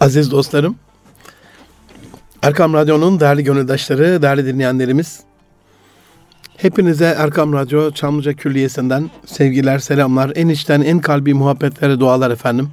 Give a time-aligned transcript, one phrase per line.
[0.00, 0.76] Aziz dostlarım,
[2.42, 5.20] Erkam Radyo'nun değerli gönüldaşları, değerli dinleyenlerimiz,
[6.56, 12.70] hepinize Erkam Radyo Çamlıca Külliyesi'nden sevgiler, selamlar, en içten, en kalbi muhabbetlere dualar efendim.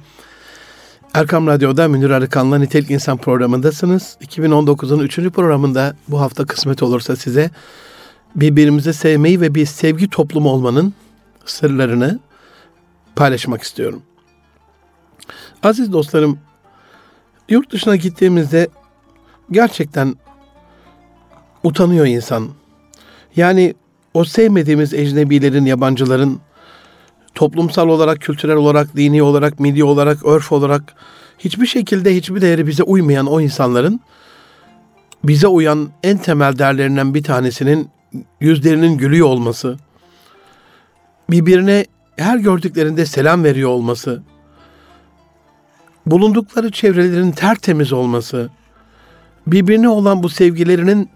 [1.14, 4.16] Erkam Radyo'da Münir Arıkan'la Nitelik İnsan programındasınız.
[4.20, 5.16] 2019'un 3.
[5.16, 7.50] programında bu hafta kısmet olursa size
[8.36, 10.94] birbirimizi sevmeyi ve bir sevgi toplumu olmanın
[11.44, 12.18] sırlarını
[13.16, 14.02] paylaşmak istiyorum.
[15.62, 16.38] Aziz dostlarım,
[17.48, 18.68] yurt dışına gittiğimizde
[19.50, 20.14] gerçekten
[21.62, 22.48] utanıyor insan.
[23.36, 23.74] Yani
[24.14, 26.40] o sevmediğimiz ecnebilerin, yabancıların
[27.34, 30.94] toplumsal olarak, kültürel olarak, dini olarak, milli olarak, örf olarak
[31.38, 34.00] hiçbir şekilde hiçbir değeri bize uymayan o insanların
[35.24, 37.88] bize uyan en temel değerlerinden bir tanesinin
[38.40, 39.78] yüzlerinin gülüyor olması,
[41.30, 44.22] birbirine her gördüklerinde selam veriyor olması,
[46.10, 48.50] bulundukları çevrelerin tertemiz olması,
[49.46, 51.10] birbirine olan bu sevgilerinin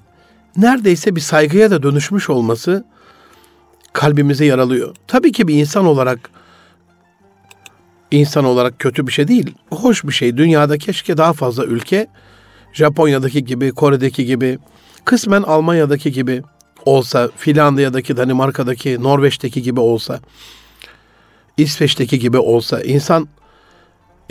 [0.57, 2.85] neredeyse bir saygıya da dönüşmüş olması
[3.93, 4.97] kalbimizi yaralıyor.
[5.07, 6.31] Tabii ki bir insan olarak
[8.11, 9.55] insan olarak kötü bir şey değil.
[9.71, 10.37] Hoş bir şey.
[10.37, 12.07] Dünyada keşke daha fazla ülke
[12.73, 14.59] Japonya'daki gibi, Kore'deki gibi,
[15.05, 16.43] kısmen Almanya'daki gibi
[16.85, 20.21] olsa, Finlandiya'daki, Danimarka'daki, Norveç'teki gibi olsa,
[21.57, 23.29] İsveç'teki gibi olsa insan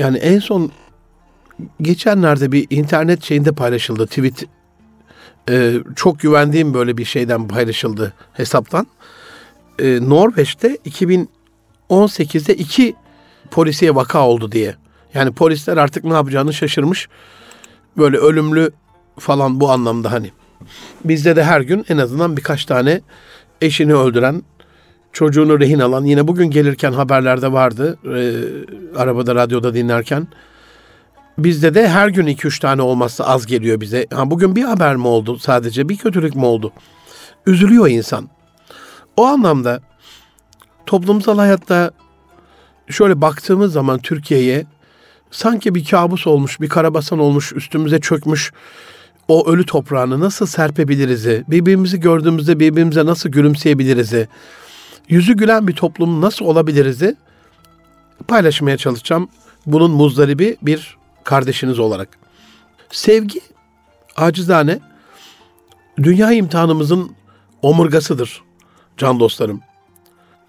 [0.02, 0.72] yani en son
[1.82, 4.08] geçenlerde bir internet şeyinde paylaşıldı.
[4.08, 4.46] Tweet
[5.50, 8.88] e, çok güvendiğim böyle bir şeyden paylaşıldı hesaptan.
[9.80, 12.96] E, Norveç'te 2018'de iki
[13.52, 14.76] polisiye vaka oldu diye.
[15.14, 17.08] Yani polisler artık ne yapacağını şaşırmış.
[17.98, 18.72] Böyle ölümlü
[19.20, 20.32] falan bu anlamda hani.
[21.06, 23.02] Bizde de her gün en azından birkaç tane
[23.62, 24.44] eşini öldüren,
[25.14, 27.98] çocuğunu rehin alan yine bugün gelirken haberlerde vardı.
[28.06, 28.20] E,
[29.00, 30.28] arabada radyoda dinlerken.
[31.38, 34.08] Bizde de her gün 2-3 tane olmazsa az geliyor bize.
[34.14, 36.72] Ha, bugün bir haber mi oldu sadece bir kötülük mü oldu?
[37.46, 38.30] Üzülüyor insan.
[39.18, 39.82] O anlamda
[40.86, 41.92] toplumsal hayatta
[42.90, 44.66] şöyle baktığımız zaman Türkiye'ye
[45.32, 48.52] sanki bir kabus olmuş, bir karabasan olmuş, üstümüze çökmüş
[49.28, 54.28] o ölü toprağını nasıl serpebiliriz'i, birbirimizi gördüğümüzde birbirimize nasıl gülümseyebiliriz'i,
[55.12, 57.16] yüzü gülen bir toplum nasıl olabiliriz'i
[58.28, 59.30] paylaşmaya çalışacağım.
[59.66, 62.10] Bunun muzdaribi bir kardeşiniz olarak.
[62.92, 63.42] Sevgi
[64.16, 64.80] acizane
[65.98, 67.12] dünya imtihanımızın
[67.62, 68.44] omurgasıdır
[68.98, 69.62] can dostlarım.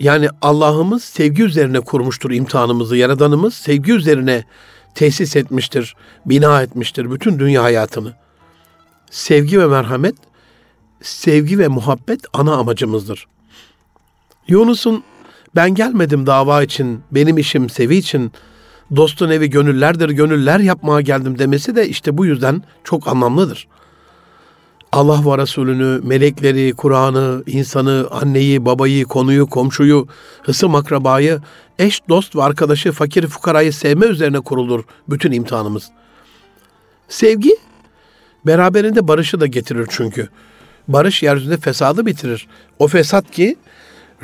[0.00, 2.97] Yani Allah'ımız sevgi üzerine kurmuştur imtihanımızı.
[2.97, 4.44] Yaradanımız sevgi üzerine
[4.94, 5.97] tesis etmiştir,
[6.27, 8.12] bina etmiştir bütün dünya hayatını.
[9.11, 10.15] Sevgi ve merhamet,
[11.03, 13.27] sevgi ve muhabbet ana amacımızdır.
[14.48, 15.04] Yunus'un
[15.54, 18.32] ben gelmedim dava için, benim işim sevi için,
[18.97, 23.69] dostun evi gönüllerdir, gönüller yapmaya geldim demesi de işte bu yüzden çok anlamlıdır.
[24.92, 30.08] Allah ve Resulünü, melekleri, Kur'an'ı, insanı, anneyi, babayı, konuyu, komşuyu,
[30.42, 31.41] hısım akrabayı,
[31.78, 35.91] eş, dost ve arkadaşı, fakir, fukarayı sevme üzerine kurulur bütün imtihanımız.
[37.08, 37.56] Sevgi,
[38.47, 40.28] beraberinde barışı da getirir çünkü.
[40.88, 42.48] Barış yeryüzünde fesadı bitirir.
[42.78, 43.56] O fesat ki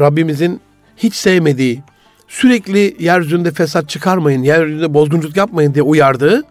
[0.01, 0.61] Rabbimizin
[0.97, 1.83] hiç sevmediği,
[2.29, 6.43] sürekli yeryüzünde fesat çıkarmayın, yeryüzünde bozgunculuk yapmayın diye uyardığı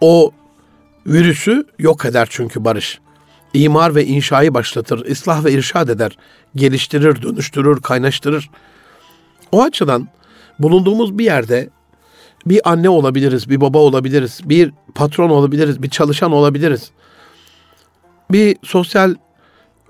[0.00, 0.32] o
[1.06, 3.00] virüsü yok eder çünkü barış.
[3.54, 6.18] İmar ve inşayı başlatır, ıslah ve irşad eder,
[6.56, 8.50] geliştirir, dönüştürür, kaynaştırır.
[9.52, 10.08] O açıdan
[10.58, 11.68] bulunduğumuz bir yerde
[12.46, 16.90] bir anne olabiliriz, bir baba olabiliriz, bir patron olabiliriz, bir çalışan olabiliriz.
[18.30, 19.14] Bir sosyal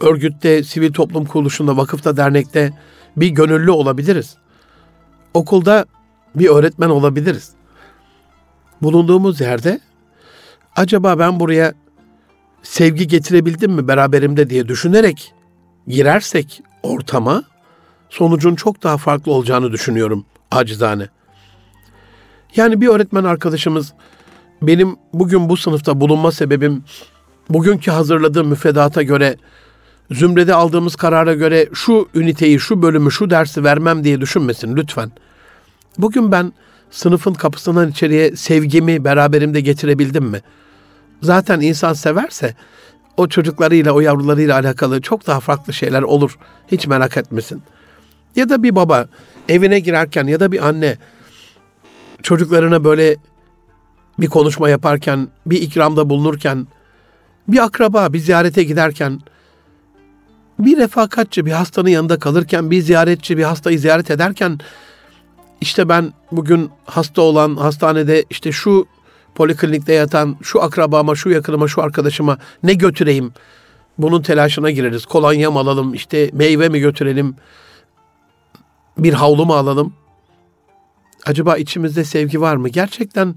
[0.00, 2.72] örgütte, sivil toplum kuruluşunda, vakıfta, dernekte
[3.16, 4.36] bir gönüllü olabiliriz.
[5.34, 5.86] Okulda
[6.34, 7.53] bir öğretmen olabiliriz.
[8.82, 9.81] Bulunduğumuz yerde
[10.76, 11.75] acaba ben buraya
[12.62, 15.34] sevgi getirebildim mi beraberimde diye düşünerek
[15.88, 17.44] girersek ortama
[18.10, 21.08] sonucun çok daha farklı olacağını düşünüyorum acizane.
[22.56, 23.92] Yani bir öğretmen arkadaşımız
[24.62, 26.84] benim bugün bu sınıfta bulunma sebebim
[27.50, 29.37] bugünkü hazırladığım müfredata göre
[30.10, 35.12] zümrede aldığımız karara göre şu üniteyi, şu bölümü, şu dersi vermem diye düşünmesin lütfen.
[35.99, 36.52] Bugün ben
[36.90, 40.40] sınıfın kapısından içeriye sevgimi beraberimde getirebildim mi?
[41.22, 42.55] Zaten insan severse
[43.16, 46.38] o çocuklarıyla, o yavrularıyla alakalı çok daha farklı şeyler olur.
[46.72, 47.62] Hiç merak etmesin.
[48.37, 49.08] Ya da bir baba
[49.49, 50.96] evine girerken ya da bir anne
[52.22, 53.16] çocuklarına böyle
[54.19, 56.66] bir konuşma yaparken, bir ikramda bulunurken,
[57.49, 59.20] bir akraba bir ziyarete giderken,
[60.58, 64.58] bir refakatçi bir hastanın yanında kalırken, bir ziyaretçi bir hastayı ziyaret ederken,
[65.60, 68.87] işte ben bugün hasta olan hastanede işte şu
[69.34, 73.32] poliklinikte yatan şu akrabama, şu yakınıma, şu arkadaşıma ne götüreyim?
[73.99, 75.06] Bunun telaşına gireriz.
[75.06, 77.37] Kolonya mı alalım, işte meyve mi götürelim,
[78.99, 79.93] bir havlu mu alalım?
[81.26, 82.69] Acaba içimizde sevgi var mı?
[82.69, 83.34] Gerçekten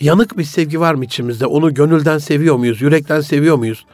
[0.00, 1.46] yanık bir sevgi var mı içimizde?
[1.46, 2.82] Onu gönülden seviyor muyuz?
[2.82, 3.86] Yürekten seviyor muyuz?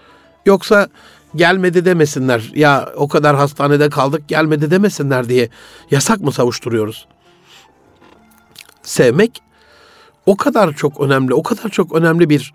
[0.46, 0.88] Yoksa
[1.34, 2.50] gelmedi demesinler.
[2.54, 5.48] Ya o kadar hastanede kaldık gelmedi demesinler diye
[5.90, 7.06] yasak mı savuşturuyoruz?
[8.82, 9.42] Sevmek
[10.26, 12.54] o kadar çok önemli, o kadar çok önemli bir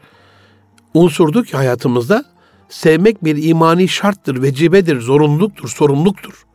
[0.94, 2.26] unsurdu ki hayatımızda.
[2.70, 6.46] Sevmek bir imani şarttır, vecibedir, zorunluluktur, sorumluluktur.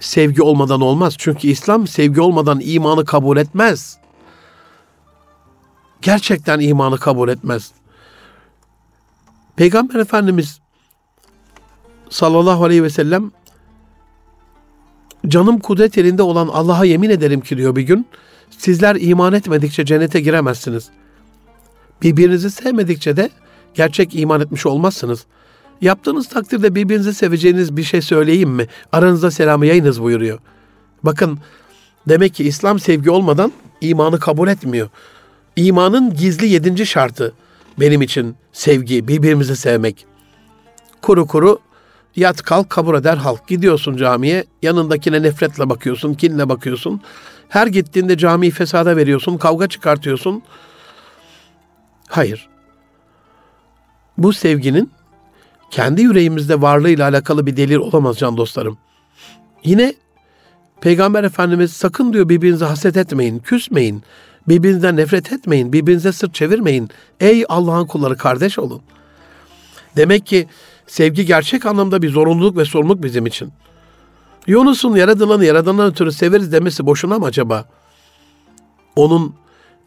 [0.00, 1.14] Sevgi olmadan olmaz.
[1.18, 3.98] Çünkü İslam sevgi olmadan imanı kabul etmez.
[6.02, 7.72] Gerçekten imanı kabul etmez.
[9.56, 10.60] Peygamber Efendimiz
[12.10, 13.30] sallallahu aleyhi ve sellem
[15.28, 18.06] canım kudret elinde olan Allah'a yemin ederim ki diyor bir gün
[18.50, 20.90] sizler iman etmedikçe cennete giremezsiniz.
[22.02, 23.30] Birbirinizi sevmedikçe de
[23.74, 25.26] gerçek iman etmiş olmazsınız.
[25.80, 28.66] Yaptığınız takdirde birbirinizi seveceğiniz bir şey söyleyeyim mi?
[28.92, 30.38] Aranızda selamı yayınız buyuruyor.
[31.02, 31.38] Bakın
[32.08, 34.88] demek ki İslam sevgi olmadan imanı kabul etmiyor.
[35.56, 37.34] İmanın gizli yedinci şartı
[37.80, 40.06] benim için sevgi, birbirimizi sevmek.
[41.02, 41.58] Kuru kuru
[42.16, 43.48] yat kalk kabul eder halk.
[43.48, 47.00] Gidiyorsun camiye, yanındakine nefretle bakıyorsun, kinle bakıyorsun.
[47.48, 50.42] Her gittiğinde camiyi fesada veriyorsun, kavga çıkartıyorsun.
[52.08, 52.48] Hayır.
[54.18, 54.90] Bu sevginin
[55.70, 58.78] kendi yüreğimizde varlığıyla alakalı bir delil olamaz can dostlarım.
[59.64, 59.94] Yine
[60.80, 64.02] Peygamber Efendimiz sakın diyor birbirinize haset etmeyin, küsmeyin,
[64.48, 66.90] birbirinizden nefret etmeyin, birbirinize sırt çevirmeyin.
[67.20, 68.82] Ey Allah'ın kulları kardeş olun.
[69.96, 70.48] Demek ki
[70.86, 73.52] sevgi gerçek anlamda bir zorunluluk ve sorumluluk bizim için.
[74.46, 77.68] Yunus'un yaradılanı yaradandan ötürü severiz demesi boşuna mı acaba?
[78.96, 79.34] Onun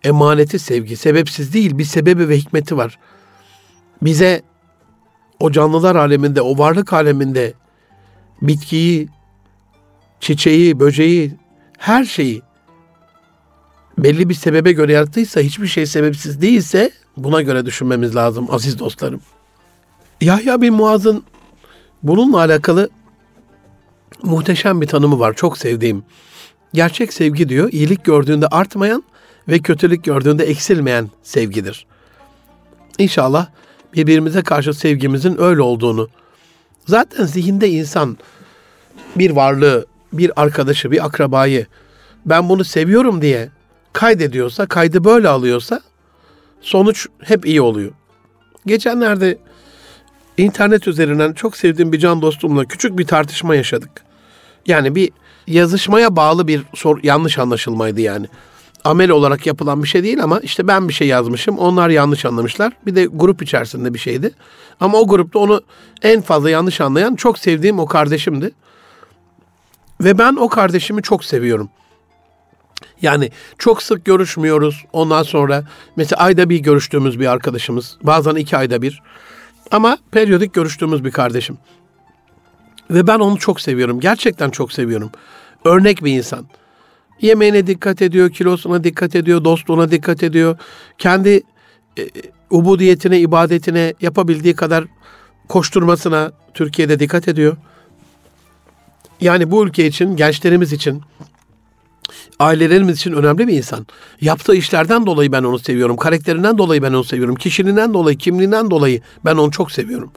[0.04, 3.00] emaneti sevgi, sebepsiz değil bir sebebi ve hikmeti var.
[4.01, 4.42] Bize
[5.40, 7.54] o canlılar aleminde, o varlık aleminde
[8.42, 9.10] bitkiyi,
[10.19, 11.36] çiçeği, böceği,
[11.78, 12.42] her şeyi
[13.98, 19.22] belli bir sebebe göre yarattıysa, hiçbir şey sebepsiz değilse buna göre düşünmemiz lazım aziz dostlarım.
[20.21, 21.24] Yahya bin Muaz'ın
[22.04, 22.89] bununla alakalı
[24.24, 25.33] muhteşem bir tanımı var.
[25.33, 26.04] Çok sevdiğim.
[26.74, 29.04] Gerçek sevgi diyor, iyilik gördüğünde artmayan
[29.48, 31.86] ve kötülük gördüğünde eksilmeyen sevgidir.
[32.98, 33.48] İnşallah
[33.94, 36.10] birbirimize karşı sevgimizin öyle olduğunu.
[36.86, 38.18] Zaten zihinde insan
[39.15, 41.65] bir varlığı, bir arkadaşı, bir akrabayı
[42.25, 43.50] ben bunu seviyorum diye
[43.94, 45.81] kaydediyorsa, kaydı böyle alıyorsa
[46.62, 47.92] sonuç hep iyi oluyor.
[48.65, 49.38] Geçenlerde
[50.39, 53.89] internet üzerinden çok sevdiğim bir can dostumla küçük bir tartışma yaşadık.
[54.68, 55.09] Yani bir
[55.47, 58.27] yazışmaya bağlı bir sor, yanlış anlaşılmaydı yani.
[58.83, 61.57] Amel olarak yapılan bir şey değil ama işte ben bir şey yazmışım.
[61.57, 62.74] Onlar yanlış anlamışlar.
[62.86, 64.31] Bir de grup içerisinde bir şeydi.
[64.80, 65.62] Ama o grupta onu
[66.01, 68.51] en fazla yanlış anlayan çok sevdiğim o kardeşimdi.
[70.01, 71.69] Ve ben o kardeşimi çok seviyorum.
[73.01, 74.86] Yani çok sık görüşmüyoruz.
[74.94, 75.63] Ondan sonra
[75.95, 77.97] mesela ayda bir görüştüğümüz bir arkadaşımız.
[78.03, 79.01] Bazen iki ayda bir.
[79.71, 81.57] Ama periyodik görüştüğümüz bir kardeşim.
[82.92, 84.00] Ve ben onu çok seviyorum.
[84.00, 85.12] Gerçekten çok seviyorum.
[85.66, 86.45] Örnek bir insan.
[87.21, 90.57] Yemeğine dikkat ediyor, kilosuna dikkat ediyor, dostluğuna dikkat ediyor.
[90.98, 91.42] Kendi
[92.00, 92.10] e,
[92.50, 94.86] ubudiyetine, ibadetine yapabildiği kadar
[95.48, 97.58] koşturmasına Türkiye'de dikkat ediyor.
[99.22, 101.01] Yani bu ülke için, gençlerimiz için,
[102.39, 103.88] ailelerimiz için önemli bir insan.
[104.22, 105.98] Yaptığı işlerden dolayı ben onu seviyorum.
[105.98, 107.36] Karakterinden dolayı ben onu seviyorum.
[107.36, 110.12] Kişiliğinden dolayı, kimliğinden dolayı ben onu çok seviyorum.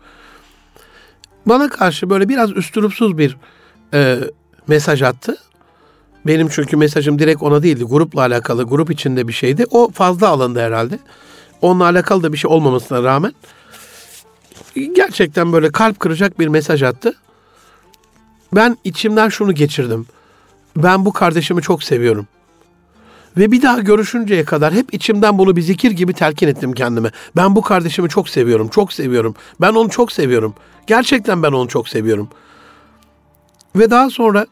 [1.46, 3.36] Bana karşı böyle biraz üstürupsuz bir
[3.94, 4.18] e,
[4.68, 5.36] mesaj attı.
[6.26, 7.84] Benim çünkü mesajım direkt ona değildi.
[7.84, 9.66] Grupla alakalı, grup içinde bir şeydi.
[9.70, 10.98] O fazla alındı herhalde.
[11.62, 13.32] Onunla alakalı da bir şey olmamasına rağmen
[14.74, 17.14] gerçekten böyle kalp kıracak bir mesaj attı.
[18.52, 20.06] Ben içimden şunu geçirdim.
[20.76, 22.26] Ben bu kardeşimi çok seviyorum.
[23.36, 27.10] Ve bir daha görüşünceye kadar hep içimden bunu bir zikir gibi telkin ettim kendime.
[27.36, 29.34] Ben bu kardeşimi çok seviyorum, çok seviyorum.
[29.60, 30.54] Ben onu çok seviyorum.
[30.86, 32.28] Gerçekten ben onu çok seviyorum.
[33.76, 34.46] Ve daha sonra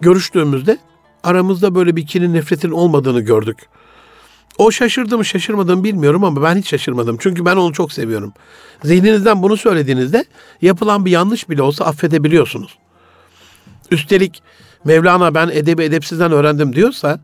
[0.00, 0.78] görüştüğümüzde
[1.22, 3.58] aramızda böyle bir kinin nefretin olmadığını gördük.
[4.58, 7.16] O şaşırdı mı şaşırmadı mı bilmiyorum ama ben hiç şaşırmadım.
[7.20, 8.32] Çünkü ben onu çok seviyorum.
[8.84, 10.24] Zihninizden bunu söylediğinizde
[10.62, 12.78] yapılan bir yanlış bile olsa affedebiliyorsunuz.
[13.90, 14.42] Üstelik
[14.84, 17.20] Mevlana ben edebi edepsizden öğrendim diyorsa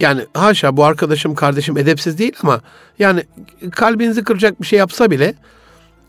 [0.00, 2.60] yani haşa bu arkadaşım kardeşim edepsiz değil ama
[2.98, 3.22] yani
[3.70, 5.34] kalbinizi kıracak bir şey yapsa bile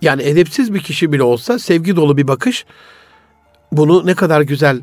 [0.02, 2.66] yani edepsiz bir kişi bile olsa sevgi dolu bir bakış
[3.72, 4.82] bunu ne kadar güzel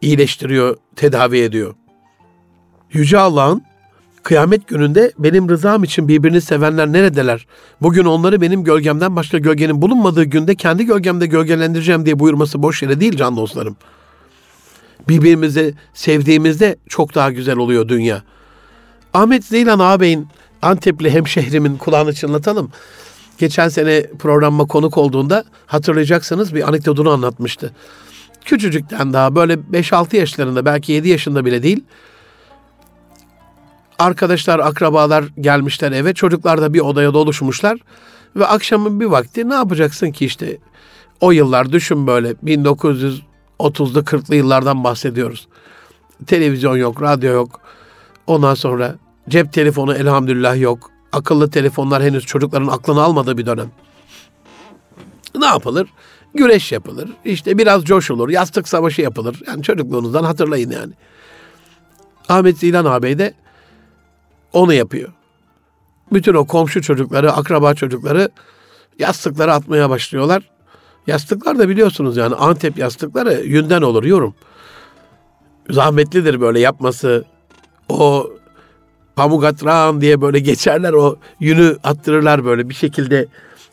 [0.00, 1.74] iyileştiriyor, tedavi ediyor.
[2.92, 3.62] Yüce Allah'ın
[4.22, 7.46] Kıyamet gününde benim rızam için birbirini sevenler neredeler?
[7.82, 13.00] Bugün onları benim gölgemden başka gölgenin bulunmadığı günde kendi gölgemde gölgelendireceğim diye buyurması boş yere
[13.00, 13.76] değil can dostlarım.
[15.08, 18.22] Birbirimizi sevdiğimizde çok daha güzel oluyor dünya.
[19.14, 20.28] Ahmet Zeylan ağabeyin
[20.62, 22.70] Antepli hemşehrimin kulağını çınlatalım.
[23.38, 27.72] Geçen sene programıma konuk olduğunda hatırlayacaksınız bir anekdotunu anlatmıştı.
[28.44, 31.84] Küçücükten daha böyle 5-6 yaşlarında belki 7 yaşında bile değil.
[33.98, 36.14] Arkadaşlar, akrabalar gelmişler eve.
[36.14, 37.78] Çocuklar da bir odaya doluşmuşlar.
[38.36, 40.58] Ve akşamın bir vakti ne yapacaksın ki işte
[41.20, 42.34] o yıllar düşün böyle
[43.60, 45.48] 1930'lu 40'lı yıllardan bahsediyoruz.
[46.26, 47.60] Televizyon yok, radyo yok.
[48.26, 48.94] Ondan sonra
[49.28, 50.90] cep telefonu elhamdülillah yok.
[51.12, 53.70] Akıllı telefonlar henüz çocukların aklını almadığı bir dönem.
[55.34, 55.88] Ne yapılır?
[56.34, 57.10] Güreş yapılır.
[57.24, 58.28] İşte biraz coşulur.
[58.28, 59.42] Yastık savaşı yapılır.
[59.46, 60.92] Yani çocukluğunuzdan hatırlayın yani.
[62.28, 63.34] Ahmet Zilan ağabey de
[64.52, 65.12] onu yapıyor.
[66.12, 68.30] Bütün o komşu çocukları, akraba çocukları
[68.98, 70.50] yastıkları atmaya başlıyorlar.
[71.08, 74.34] Yastıklar da biliyorsunuz yani Antep yastıkları yünden olur yorum.
[75.70, 77.24] Zahmetlidir böyle yapması.
[77.88, 78.30] O
[79.16, 83.26] pamuk atran diye böyle geçerler o yünü attırırlar böyle bir şekilde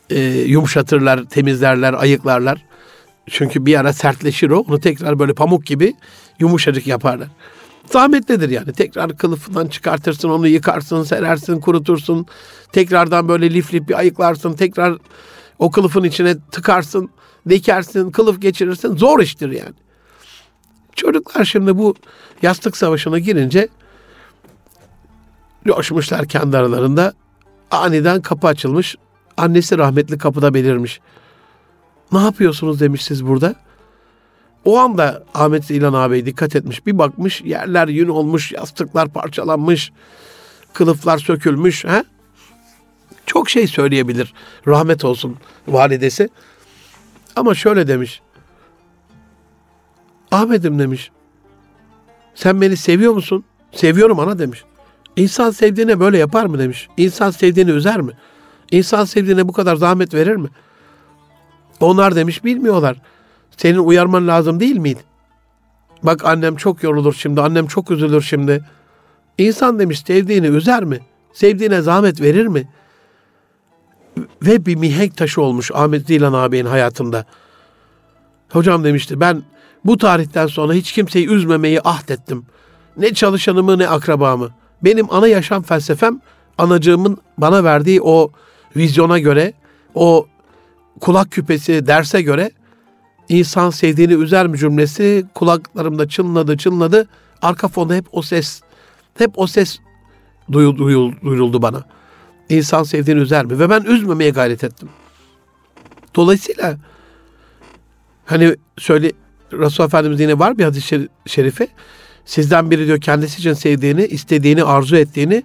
[0.09, 2.65] e, yumuşatırlar, temizlerler, ayıklarlar.
[3.29, 4.59] Çünkü bir ara sertleşir o.
[4.59, 5.93] Onu tekrar böyle pamuk gibi
[6.39, 7.27] yumuşacık yaparlar.
[7.85, 8.73] Zahmetlidir yani.
[8.73, 12.25] Tekrar kılıfından çıkartırsın, onu yıkarsın, serersin, kurutursun.
[12.71, 14.53] Tekrardan böyle lif lif bir ayıklarsın.
[14.53, 14.97] Tekrar
[15.59, 17.09] o kılıfın içine tıkarsın,
[17.49, 18.95] dikersin, kılıf geçirirsin.
[18.95, 19.75] Zor iştir yani.
[20.95, 21.95] Çocuklar şimdi bu
[22.41, 23.67] yastık savaşına girince
[25.65, 27.13] coşmuşlar kendi aralarında.
[27.71, 28.95] Aniden kapı açılmış.
[29.37, 30.99] Annesi rahmetli kapıda belirmiş.
[32.11, 33.55] Ne yapıyorsunuz demiş siz burada.
[34.65, 36.85] O anda Ahmet İlhan ağabey dikkat etmiş.
[36.85, 39.91] Bir bakmış yerler yün olmuş, yastıklar parçalanmış,
[40.73, 41.85] kılıflar sökülmüş.
[41.85, 42.03] He?
[43.25, 44.33] Çok şey söyleyebilir.
[44.67, 46.29] Rahmet olsun validesi.
[47.35, 48.21] Ama şöyle demiş.
[50.31, 51.11] Ahmet'im demiş.
[52.35, 53.43] Sen beni seviyor musun?
[53.71, 54.63] Seviyorum ana demiş.
[55.15, 56.87] İnsan sevdiğine böyle yapar mı demiş.
[56.97, 58.11] İnsan sevdiğini üzer mi?
[58.71, 60.47] İnsan sevdiğine bu kadar zahmet verir mi?
[61.79, 63.01] Onlar demiş bilmiyorlar.
[63.57, 64.99] Senin uyarman lazım değil miydi?
[66.03, 68.63] Bak annem çok yorulur şimdi, annem çok üzülür şimdi.
[69.37, 70.99] İnsan demiş sevdiğini üzer mi?
[71.33, 72.67] Sevdiğine zahmet verir mi?
[74.41, 77.25] Ve bir mihenk taşı olmuş Ahmet Dilan ağabeyin hayatında.
[78.49, 79.43] Hocam demişti ben
[79.85, 82.45] bu tarihten sonra hiç kimseyi üzmemeyi ahdettim.
[82.97, 84.49] Ne çalışanımı ne akrabamı.
[84.83, 86.21] Benim ana yaşam felsefem
[86.57, 88.31] anacığımın bana verdiği o
[88.75, 89.53] vizyona göre,
[89.95, 90.27] o
[90.99, 92.51] kulak küpesi derse göre
[93.29, 97.07] insan sevdiğini üzer mi cümlesi kulaklarımda çınladı çınladı.
[97.41, 98.61] Arka fonda hep o ses,
[99.17, 99.79] hep o ses
[100.51, 100.77] duyul,
[101.23, 101.83] duyuldu bana.
[102.49, 103.59] İnsan sevdiğini üzer mi?
[103.59, 104.89] Ve ben üzmemeye gayret ettim.
[106.15, 106.77] Dolayısıyla
[108.25, 109.11] hani söyle
[109.53, 111.67] Resulullah Efendimiz yine var bir hadis-i şerifi.
[112.25, 115.43] Sizden biri diyor kendisi için sevdiğini, istediğini, arzu ettiğini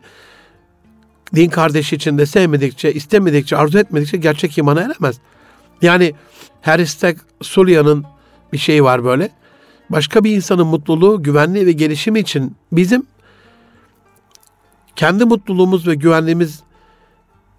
[1.35, 5.17] din kardeşi için de sevmedikçe, istemedikçe, arzu etmedikçe gerçek imana eremez.
[5.83, 6.15] Yani
[6.61, 8.05] her istek Sulya'nın
[8.53, 9.31] bir şeyi var böyle.
[9.91, 13.07] Başka bir insanın mutluluğu, güvenliği ve gelişimi için bizim
[14.97, 16.63] kendi mutluluğumuz ve güvenliğimiz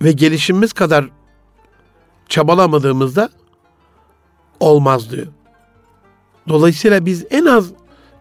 [0.01, 1.09] ve gelişimimiz kadar
[2.29, 3.29] çabalamadığımızda
[4.59, 5.27] olmaz diyor.
[6.49, 7.71] Dolayısıyla biz en az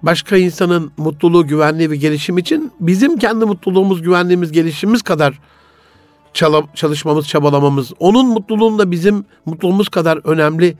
[0.02, 5.38] başka insanın mutluluğu, güvenliği ve gelişim için bizim kendi mutluluğumuz, güvenliğimiz, gelişimimiz kadar
[6.74, 10.76] çalışmamız, çabalamamız, onun mutluluğun da bizim mutluluğumuz kadar önemli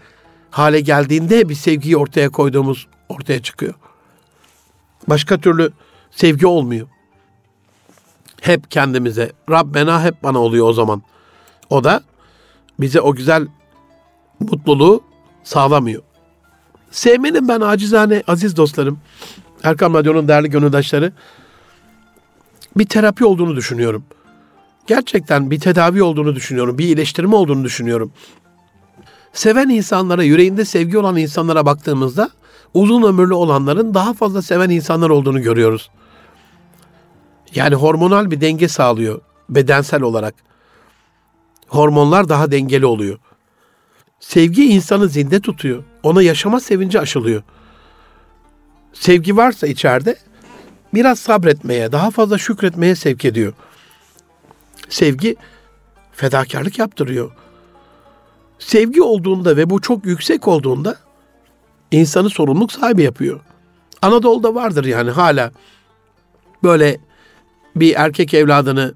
[0.51, 3.75] hale geldiğinde bir sevgiyi ortaya koyduğumuz ortaya çıkıyor.
[5.09, 5.73] Başka türlü
[6.11, 6.89] sevgi olmuyor.
[8.41, 11.03] Hep kendimize, Rabbena hep bana oluyor o zaman.
[11.71, 12.03] O da
[12.81, 13.47] bize o güzel
[14.41, 15.03] mutluluğu
[15.45, 16.03] sağlamıyor.
[16.91, 18.99] Sevmenin ben acizane aziz dostlarım,
[19.63, 21.13] Erkam Radyo'nun değerli gönüldaşları
[22.77, 24.05] bir terapi olduğunu düşünüyorum.
[24.87, 26.79] Gerçekten bir tedavi olduğunu düşünüyorum.
[26.79, 28.13] Bir iyileştirme olduğunu düşünüyorum.
[29.33, 32.31] Seven insanlara, yüreğinde sevgi olan insanlara baktığımızda
[32.75, 35.91] uzun ömürlü olanların daha fazla seven insanlar olduğunu görüyoruz.
[37.55, 40.35] Yani hormonal bir denge sağlıyor bedensel olarak.
[41.69, 43.19] Hormonlar daha dengeli oluyor.
[44.21, 45.85] Sevgi insanı zinde tutuyor.
[46.03, 47.43] Ona yaşama sevinci aşılıyor.
[48.93, 50.17] Sevgi varsa içeride
[50.95, 53.53] biraz sabretmeye, daha fazla şükretmeye sevk ediyor.
[54.89, 55.37] Sevgi
[56.13, 57.31] fedakarlık yaptırıyor.
[58.59, 60.97] Sevgi olduğunda ve bu çok yüksek olduğunda
[61.91, 63.41] insanı sorumluluk sahibi yapıyor.
[64.03, 65.53] Anadolu'da vardır yani hala
[66.63, 66.99] böyle
[67.77, 68.95] bir erkek evladını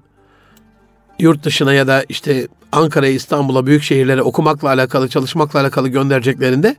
[1.19, 6.75] yurt dışına ya da işte Ankara'ya, İstanbul'a, büyük şehirlere okumakla alakalı, çalışmakla alakalı göndereceklerinde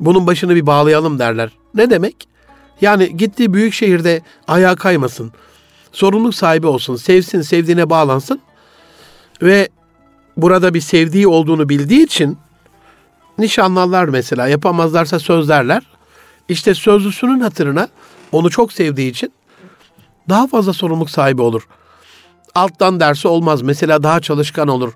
[0.00, 1.50] bunun başını bir bağlayalım derler.
[1.74, 2.28] Ne demek?
[2.80, 5.32] Yani gittiği büyük şehirde ayağa kaymasın.
[5.92, 8.40] Sorumluluk sahibi olsun, sevsin, sevdiğine bağlansın.
[9.42, 9.68] Ve
[10.36, 12.38] burada bir sevdiği olduğunu bildiği için
[13.38, 15.82] nişanlarlar mesela yapamazlarsa sözlerler.
[16.48, 17.88] İşte sözlüsünün hatırına
[18.32, 19.32] onu çok sevdiği için
[20.28, 21.68] daha fazla sorumluluk sahibi olur.
[22.54, 23.62] Alttan dersi olmaz.
[23.62, 24.92] Mesela daha çalışkan olur.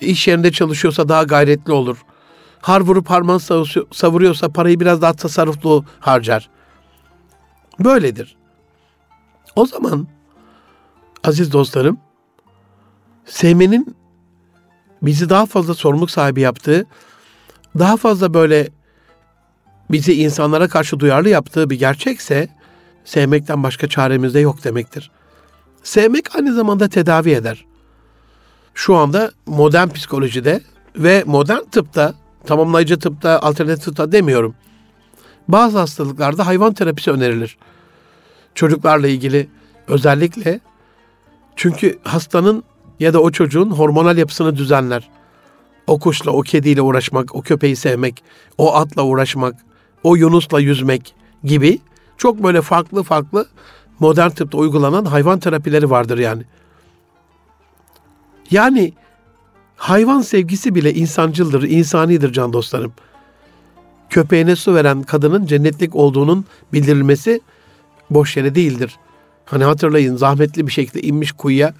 [0.00, 2.04] İş yerinde çalışıyorsa daha gayretli olur.
[2.60, 3.38] Har vurup harman
[3.92, 6.48] savuruyorsa parayı biraz daha tasarruflu harcar.
[7.78, 8.36] Böyledir.
[9.56, 10.08] O zaman
[11.24, 11.98] aziz dostlarım
[13.24, 13.96] sevmenin
[15.02, 16.86] bizi daha fazla sorumluluk sahibi yaptığı,
[17.78, 18.68] daha fazla böyle
[19.90, 22.48] bizi insanlara karşı duyarlı yaptığı bir gerçekse
[23.10, 25.10] sevmekten başka çaremiz de yok demektir.
[25.82, 27.64] Sevmek aynı zamanda tedavi eder.
[28.74, 30.60] Şu anda modern psikolojide
[30.96, 32.14] ve modern tıpta,
[32.46, 34.54] tamamlayıcı tıpta, alternatif tıpta demiyorum.
[35.48, 37.58] Bazı hastalıklarda hayvan terapisi önerilir.
[38.54, 39.48] Çocuklarla ilgili
[39.88, 40.60] özellikle
[41.56, 42.64] çünkü hastanın
[43.00, 45.10] ya da o çocuğun hormonal yapısını düzenler.
[45.86, 48.22] O kuşla, o kediyle uğraşmak, o köpeği sevmek,
[48.58, 49.54] o atla uğraşmak,
[50.02, 51.14] o yunusla yüzmek
[51.44, 51.80] gibi
[52.20, 53.46] çok böyle farklı farklı
[53.98, 56.42] modern tıpta uygulanan hayvan terapileri vardır yani.
[58.50, 58.92] Yani
[59.76, 62.92] hayvan sevgisi bile insancıldır, insanidir can dostlarım.
[64.10, 67.40] Köpeğine su veren kadının cennetlik olduğunun bildirilmesi
[68.10, 68.98] boş yere değildir.
[69.44, 71.74] Hani hatırlayın zahmetli bir şekilde inmiş kuyuya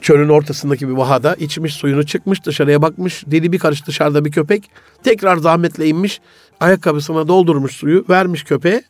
[0.00, 4.70] çölün ortasındaki bir vahada içmiş suyunu çıkmış dışarıya bakmış dili bir karış dışarıda bir köpek
[5.02, 6.20] tekrar zahmetle inmiş
[6.60, 8.82] ayakkabısına doldurmuş suyu vermiş köpeğe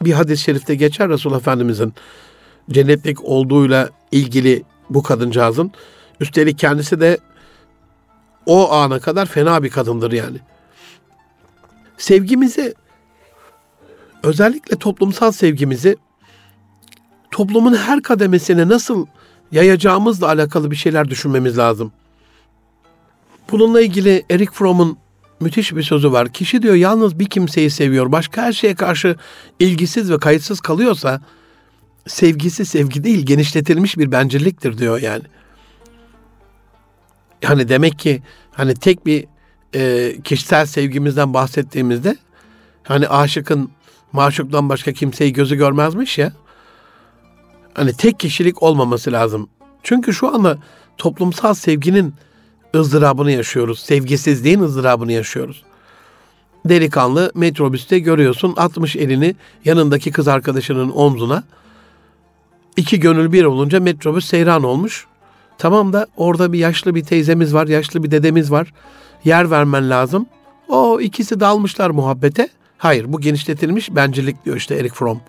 [0.00, 1.94] bir hadis-i şerifte geçer Resul Efendimizin
[2.70, 5.72] cennetlik olduğuyla ilgili bu kadıncağızın
[6.20, 7.18] üstelik kendisi de
[8.46, 10.38] o ana kadar fena bir kadındır yani.
[11.98, 12.74] Sevgimizi
[14.22, 15.96] özellikle toplumsal sevgimizi
[17.30, 19.06] toplumun her kademesine nasıl
[19.52, 21.92] yayacağımızla alakalı bir şeyler düşünmemiz lazım.
[23.50, 24.98] Bununla ilgili Eric Fromm'un
[25.40, 26.28] müthiş bir sözü var.
[26.28, 28.12] Kişi diyor yalnız bir kimseyi seviyor.
[28.12, 29.16] Başka her şeye karşı
[29.58, 31.20] ilgisiz ve kayıtsız kalıyorsa
[32.06, 35.22] sevgisi sevgi değil genişletilmiş bir bencilliktir diyor yani.
[37.42, 38.22] Yani demek ki
[38.52, 39.26] hani tek bir
[39.74, 42.16] e, kişisel sevgimizden bahsettiğimizde
[42.82, 43.70] hani aşıkın
[44.12, 46.32] maşuktan başka kimseyi gözü görmezmiş ya.
[47.74, 49.48] Hani tek kişilik olmaması lazım.
[49.82, 50.58] Çünkü şu anda
[50.98, 52.14] toplumsal sevginin
[52.76, 53.80] ızdırabını yaşıyoruz.
[53.80, 55.62] Sevgisizliğin ızdırabını yaşıyoruz.
[56.64, 61.44] Delikanlı metrobüste görüyorsun atmış elini yanındaki kız arkadaşının omzuna.
[62.76, 65.06] İki gönül bir olunca metrobüs seyran olmuş.
[65.58, 68.72] Tamam da orada bir yaşlı bir teyzemiz var, yaşlı bir dedemiz var.
[69.24, 70.26] Yer vermen lazım.
[70.68, 72.48] O ikisi dalmışlar muhabbete.
[72.78, 75.20] Hayır bu genişletilmiş bencillik diyor işte Eric Fromm.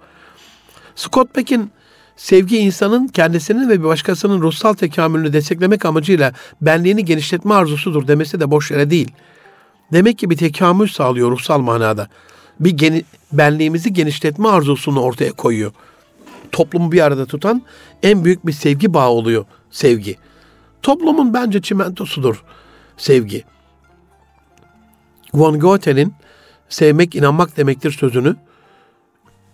[0.95, 1.71] Scott Peck'in
[2.17, 8.51] sevgi insanın kendisinin ve bir başkasının ruhsal tekamülünü desteklemek amacıyla benliğini genişletme arzusudur demesi de
[8.51, 9.11] boş yere değil.
[9.93, 12.07] Demek ki bir tekamül sağlıyor ruhsal manada.
[12.59, 15.71] Bir geni, benliğimizi genişletme arzusunu ortaya koyuyor.
[16.51, 17.61] Toplumu bir arada tutan
[18.03, 20.15] en büyük bir sevgi bağı oluyor sevgi.
[20.81, 22.43] Toplumun bence çimentosudur
[22.97, 23.43] sevgi.
[25.33, 26.13] Von Goethe'nin
[26.69, 28.35] sevmek inanmak demektir sözünü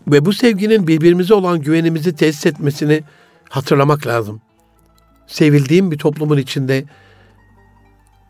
[0.08, 3.04] ve bu sevginin birbirimize olan güvenimizi tesis etmesini
[3.50, 4.42] hatırlamak lazım.
[5.28, 6.86] Sevildiğin bir toplumun içinde,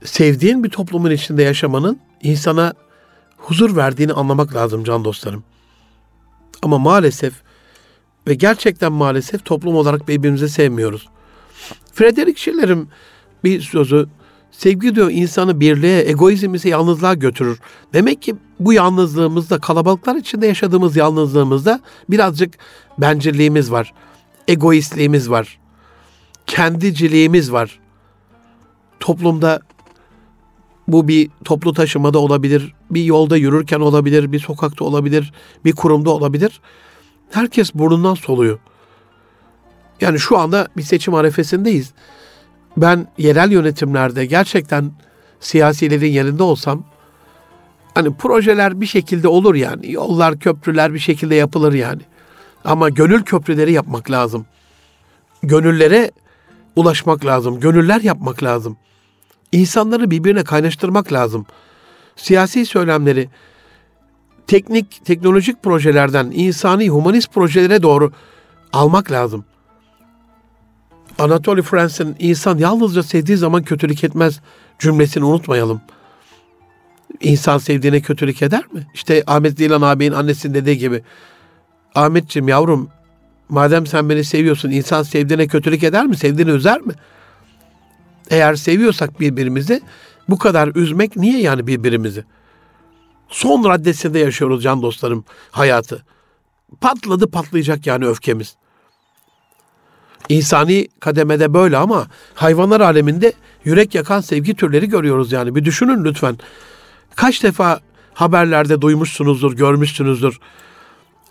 [0.03, 2.73] sevdiğin bir toplumun içinde yaşamanın insana
[3.37, 5.43] huzur verdiğini anlamak lazım can dostlarım.
[6.61, 7.33] Ama maalesef
[8.27, 11.09] ve gerçekten maalesef toplum olarak birbirimizi sevmiyoruz.
[11.93, 12.89] Frederick Schiller'in
[13.43, 14.07] bir sözü
[14.57, 17.59] Sevgi diyor insanı birliğe, egoizm ise yalnızlığa götürür.
[17.93, 22.53] Demek ki bu yalnızlığımızda, kalabalıklar içinde yaşadığımız yalnızlığımızda birazcık
[22.97, 23.93] bencilliğimiz var.
[24.47, 25.59] Egoistliğimiz var.
[26.47, 27.79] Kendiciliğimiz var.
[28.99, 29.59] Toplumda
[30.87, 35.33] bu bir toplu taşımada olabilir, bir yolda yürürken olabilir, bir sokakta olabilir,
[35.65, 36.61] bir kurumda olabilir.
[37.31, 38.59] Herkes burnundan soluyor.
[40.01, 41.93] Yani şu anda bir seçim arefesindeyiz
[42.77, 44.91] ben yerel yönetimlerde gerçekten
[45.39, 46.83] siyasilerin yerinde olsam
[47.93, 49.91] hani projeler bir şekilde olur yani.
[49.91, 52.01] Yollar, köprüler bir şekilde yapılır yani.
[52.65, 54.45] Ama gönül köprüleri yapmak lazım.
[55.43, 56.11] Gönüllere
[56.75, 57.59] ulaşmak lazım.
[57.59, 58.77] Gönüller yapmak lazım.
[59.51, 61.45] İnsanları birbirine kaynaştırmak lazım.
[62.15, 63.29] Siyasi söylemleri
[64.47, 68.11] teknik, teknolojik projelerden insani, humanist projelere doğru
[68.73, 69.45] almak lazım.
[71.19, 74.39] Anatoly Franz'in insan yalnızca sevdiği zaman kötülük etmez
[74.79, 75.81] cümlesini unutmayalım.
[77.21, 78.87] İnsan sevdiğine kötülük eder mi?
[78.93, 81.03] İşte Ahmet Dilan ağabeyin annesinin dediği gibi.
[81.95, 82.89] Ahmetciğim yavrum
[83.49, 86.17] madem sen beni seviyorsun insan sevdiğine kötülük eder mi?
[86.17, 86.93] Sevdiğini üzer mi?
[88.29, 89.81] Eğer seviyorsak birbirimizi
[90.29, 92.23] bu kadar üzmek niye yani birbirimizi?
[93.29, 96.05] Son raddesinde yaşıyoruz can dostlarım hayatı.
[96.81, 98.55] Patladı patlayacak yani öfkemiz.
[100.29, 103.33] İnsani kademede böyle ama hayvanlar aleminde
[103.65, 105.55] yürek yakan sevgi türleri görüyoruz yani.
[105.55, 106.37] Bir düşünün lütfen.
[107.15, 107.79] Kaç defa
[108.13, 110.39] haberlerde duymuşsunuzdur, görmüşsünüzdür.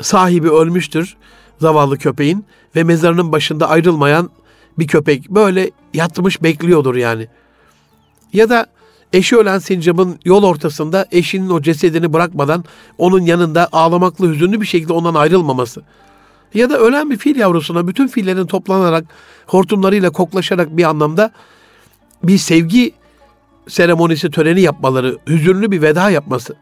[0.01, 1.17] Sahibi ölmüştür
[1.63, 2.45] zavallı köpeğin
[2.77, 4.31] ve mezarının başında ayrılmayan
[4.79, 7.29] bir köpek böyle yatmış bekliyordur yani.
[8.33, 8.67] Ya da
[9.13, 12.65] eşi ölen sincapın yol ortasında eşinin o cesedini bırakmadan
[12.99, 15.83] onun yanında ağlamaklı hüzünlü bir şekilde ondan ayrılmaması.
[16.55, 19.05] Ya da ölen bir fil yavrusuna bütün fillerin toplanarak
[19.47, 21.31] hortumlarıyla koklaşarak bir anlamda
[22.23, 22.93] bir sevgi
[23.69, 26.55] seremonisi töreni yapmaları, hüzünlü bir veda yapması.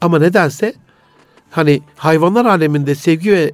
[0.00, 0.74] Ama nedense
[1.50, 3.52] hani hayvanlar aleminde sevgi ve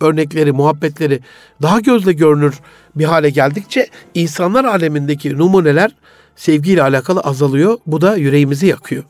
[0.00, 1.20] örnekleri, muhabbetleri
[1.62, 2.60] daha gözle görünür
[2.96, 5.90] bir hale geldikçe insanlar alemindeki numuneler
[6.36, 7.78] sevgiyle alakalı azalıyor.
[7.86, 9.04] Bu da yüreğimizi yakıyor.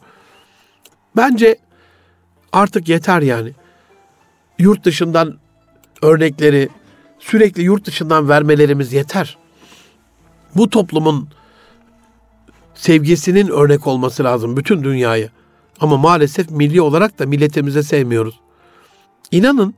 [1.17, 1.57] Bence
[2.53, 3.53] artık yeter yani.
[4.59, 5.42] Yurt dışından
[6.03, 6.69] örnekleri
[7.19, 9.39] sürekli yurt dışından vermelerimiz yeter.
[10.57, 11.29] Bu toplumun
[12.75, 15.31] sevgisinin örnek olması lazım bütün dünyayı.
[15.81, 18.41] Ama maalesef milli olarak da milletimize sevmiyoruz.
[19.31, 19.75] İnanın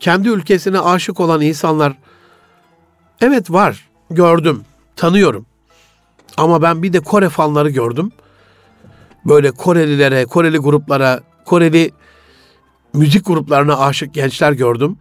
[0.00, 1.92] kendi ülkesine aşık olan insanlar
[3.20, 4.62] evet var, gördüm,
[4.96, 5.46] tanıyorum.
[6.36, 8.12] Ama ben bir de Kore fanları gördüm.
[9.24, 11.90] Böyle Korelilere, Koreli gruplara, Koreli
[12.92, 14.96] müzik gruplarına aşık gençler gördüm.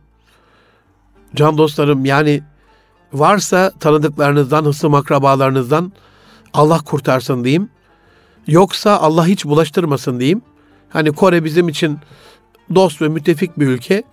[1.35, 2.41] Can dostlarım yani
[3.13, 5.91] varsa tanıdıklarınızdan, hısım akrabalarınızdan
[6.53, 7.69] Allah kurtarsın diyeyim.
[8.47, 10.41] Yoksa Allah hiç bulaştırmasın diyeyim.
[10.89, 11.99] Hani Kore bizim için
[12.75, 14.03] dost ve müttefik bir ülke.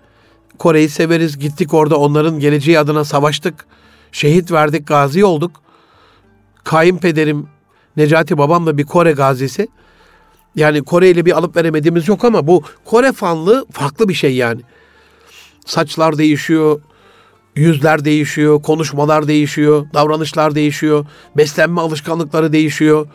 [0.58, 1.38] Kore'yi severiz.
[1.38, 3.66] Gittik orada onların geleceği adına savaştık.
[4.12, 5.62] Şehit verdik, gazi olduk.
[6.64, 7.46] Kayınpederim
[7.96, 9.68] Necati babam da bir Kore gazisi.
[10.56, 14.60] Yani Kore ile bir alıp veremediğimiz yok ama bu Kore fanlığı farklı bir şey yani.
[15.66, 16.80] Saçlar değişiyor,
[17.56, 23.06] yüzler değişiyor, konuşmalar değişiyor, davranışlar değişiyor, beslenme alışkanlıkları değişiyor.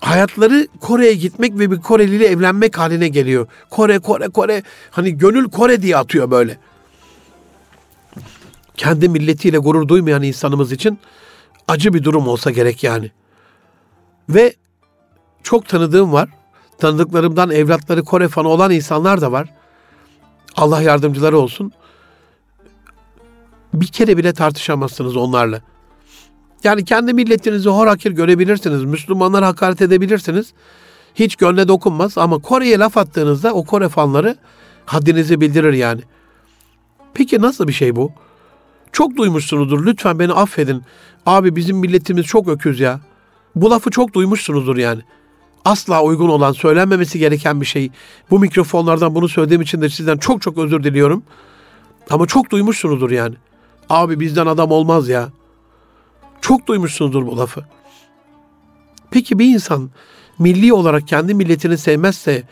[0.00, 3.46] Hayatları Kore'ye gitmek ve bir Koreli ile evlenmek haline geliyor.
[3.70, 4.62] Kore, Kore, Kore.
[4.90, 6.58] Hani gönül Kore diye atıyor böyle.
[8.76, 10.98] Kendi milletiyle gurur duymayan insanımız için
[11.68, 13.10] acı bir durum olsa gerek yani.
[14.28, 14.54] Ve
[15.42, 16.28] çok tanıdığım var.
[16.78, 19.48] Tanıdıklarımdan evlatları Kore fanı olan insanlar da var.
[20.56, 21.72] Allah yardımcıları olsun.
[23.74, 25.60] Bir kere bile tartışamazsınız onlarla.
[26.64, 28.84] Yani kendi milletinizi hor hakir görebilirsiniz.
[28.84, 30.52] Müslümanlara hakaret edebilirsiniz.
[31.14, 34.36] Hiç gönle dokunmaz ama Kore'ye laf attığınızda o Kore fanları
[34.86, 36.00] haddinizi bildirir yani.
[37.14, 38.12] Peki nasıl bir şey bu?
[38.92, 39.86] Çok duymuşsunuzdur.
[39.86, 40.82] Lütfen beni affedin.
[41.26, 43.00] Abi bizim milletimiz çok öküz ya.
[43.56, 45.02] Bu lafı çok duymuşsunuzdur yani.
[45.64, 47.90] Asla uygun olan, söylenmemesi gereken bir şey.
[48.30, 51.22] Bu mikrofonlardan bunu söylediğim için de sizden çok çok özür diliyorum.
[52.10, 53.34] Ama çok duymuşsunuzdur yani.
[53.92, 55.28] Abi bizden adam olmaz ya.
[56.40, 57.64] Çok duymuşsunuzdur bu lafı.
[59.10, 59.90] Peki bir insan
[60.38, 62.42] milli olarak kendi milletini sevmezse,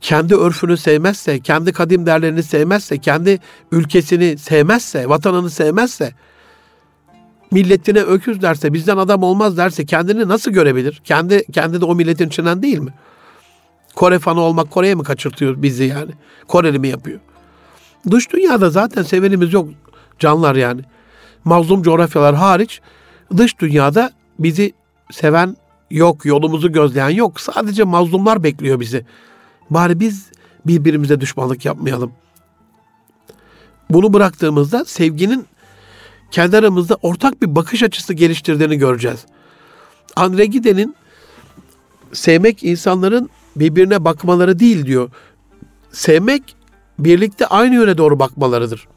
[0.00, 3.40] kendi örfünü sevmezse, kendi kadim değerlerini sevmezse, kendi
[3.72, 6.12] ülkesini sevmezse, vatanını sevmezse,
[7.50, 11.00] milletine öküz derse, bizden adam olmaz derse kendini nasıl görebilir?
[11.04, 12.94] Kendi kendi de o milletin içinden değil mi?
[13.94, 16.10] Kore fanı olmak Kore'ye mi kaçırtıyor bizi yani?
[16.48, 17.20] Koreli mi yapıyor?
[18.10, 19.68] Dış dünyada zaten sevenimiz yok
[20.18, 20.80] canlar yani.
[21.44, 22.80] Mazlum coğrafyalar hariç
[23.36, 24.72] dış dünyada bizi
[25.10, 25.56] seven
[25.90, 27.40] yok, yolumuzu gözleyen yok.
[27.40, 29.06] Sadece mazlumlar bekliyor bizi.
[29.70, 30.26] Bari biz
[30.66, 32.12] birbirimize düşmanlık yapmayalım.
[33.90, 35.46] Bunu bıraktığımızda sevginin
[36.30, 39.26] kendi aramızda ortak bir bakış açısı geliştirdiğini göreceğiz.
[40.16, 40.96] Andre Gide'nin
[42.12, 45.10] sevmek insanların birbirine bakmaları değil diyor.
[45.92, 46.56] Sevmek
[46.98, 48.88] birlikte aynı yöne doğru bakmalarıdır.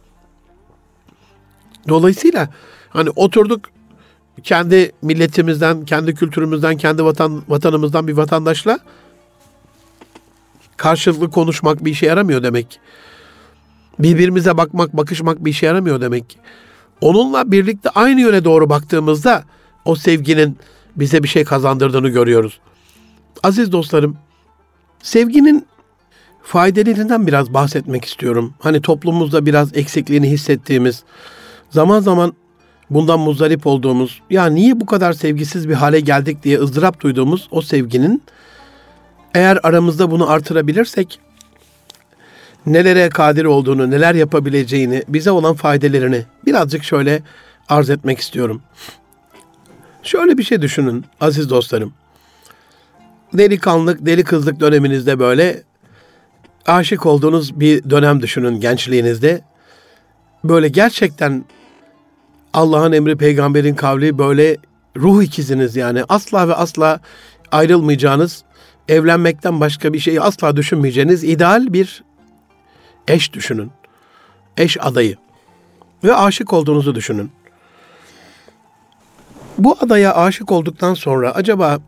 [1.88, 2.50] Dolayısıyla
[2.90, 3.62] hani oturduk
[4.44, 8.80] kendi milletimizden, kendi kültürümüzden, kendi vatan vatanımızdan bir vatandaşla
[10.78, 12.80] karşılıklı konuşmak bir işe yaramıyor demek.
[14.00, 16.40] Birbirimize bakmak, bakışmak bir işe yaramıyor demek.
[17.02, 19.44] Onunla birlikte aynı yöne doğru baktığımızda
[19.86, 20.58] o sevginin
[20.96, 22.60] bize bir şey kazandırdığını görüyoruz.
[23.44, 24.18] Aziz dostlarım,
[25.02, 25.68] sevginin
[26.44, 28.54] faydalarından biraz bahsetmek istiyorum.
[28.60, 31.04] Hani toplumumuzda biraz eksikliğini hissettiğimiz,
[31.76, 32.34] zaman zaman
[32.90, 37.62] bundan muzdarip olduğumuz, ya niye bu kadar sevgisiz bir hale geldik diye ızdırap duyduğumuz o
[37.62, 38.24] sevginin
[39.34, 41.20] eğer aramızda bunu artırabilirsek
[42.66, 47.24] nelere kadir olduğunu, neler yapabileceğini, bize olan faydalarını birazcık şöyle
[47.70, 48.62] arz etmek istiyorum.
[50.04, 51.94] Şöyle bir şey düşünün aziz dostlarım.
[53.34, 55.64] Delikanlık, deli kızlık döneminizde böyle
[56.66, 59.42] aşık olduğunuz bir dönem düşünün gençliğinizde.
[60.44, 61.46] Böyle gerçekten
[62.56, 64.58] Allah'ın emri peygamberin kavli böyle
[64.98, 67.00] ruh ikiziniz yani asla ve asla
[67.52, 68.44] ayrılmayacağınız,
[68.88, 72.04] evlenmekten başka bir şeyi asla düşünmeyeceğiniz ideal bir
[73.08, 73.72] eş düşünün.
[74.58, 75.16] Eş adayı.
[76.04, 77.32] Ve aşık olduğunuzu düşünün.
[79.58, 81.80] Bu adaya aşık olduktan sonra acaba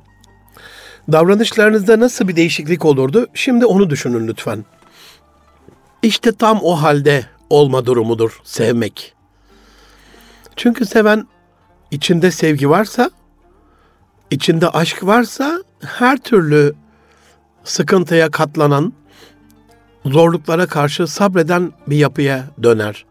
[1.11, 3.27] davranışlarınızda nasıl bir değişiklik olurdu?
[3.33, 4.65] Şimdi onu düşünün lütfen.
[6.01, 9.16] İşte tam o halde olma durumudur sevmek.
[10.57, 11.27] Çünkü seven
[11.91, 13.09] içinde sevgi varsa,
[14.31, 16.75] içinde aşk varsa her türlü
[17.63, 18.93] sıkıntıya katlanan,
[20.05, 23.05] zorluklara karşı sabreden bir yapıya döner.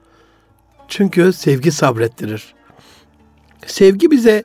[0.88, 2.54] Çünkü sevgi sabrettirir.
[3.66, 4.44] Sevgi bize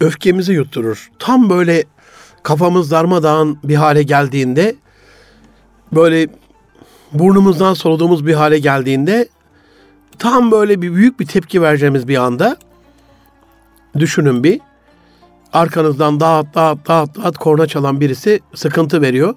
[0.00, 1.10] öfkemizi yutturur.
[1.18, 1.84] Tam böyle
[2.42, 4.76] kafamız darmadağın bir hale geldiğinde,
[5.92, 6.28] böyle
[7.12, 9.28] burnumuzdan soluduğumuz bir hale geldiğinde,
[10.18, 12.56] tam böyle bir büyük bir tepki vereceğimiz bir anda,
[13.98, 14.60] düşünün bir,
[15.52, 19.34] arkanızdan dağıt dağıt dağıt dağıt korna çalan birisi sıkıntı veriyor.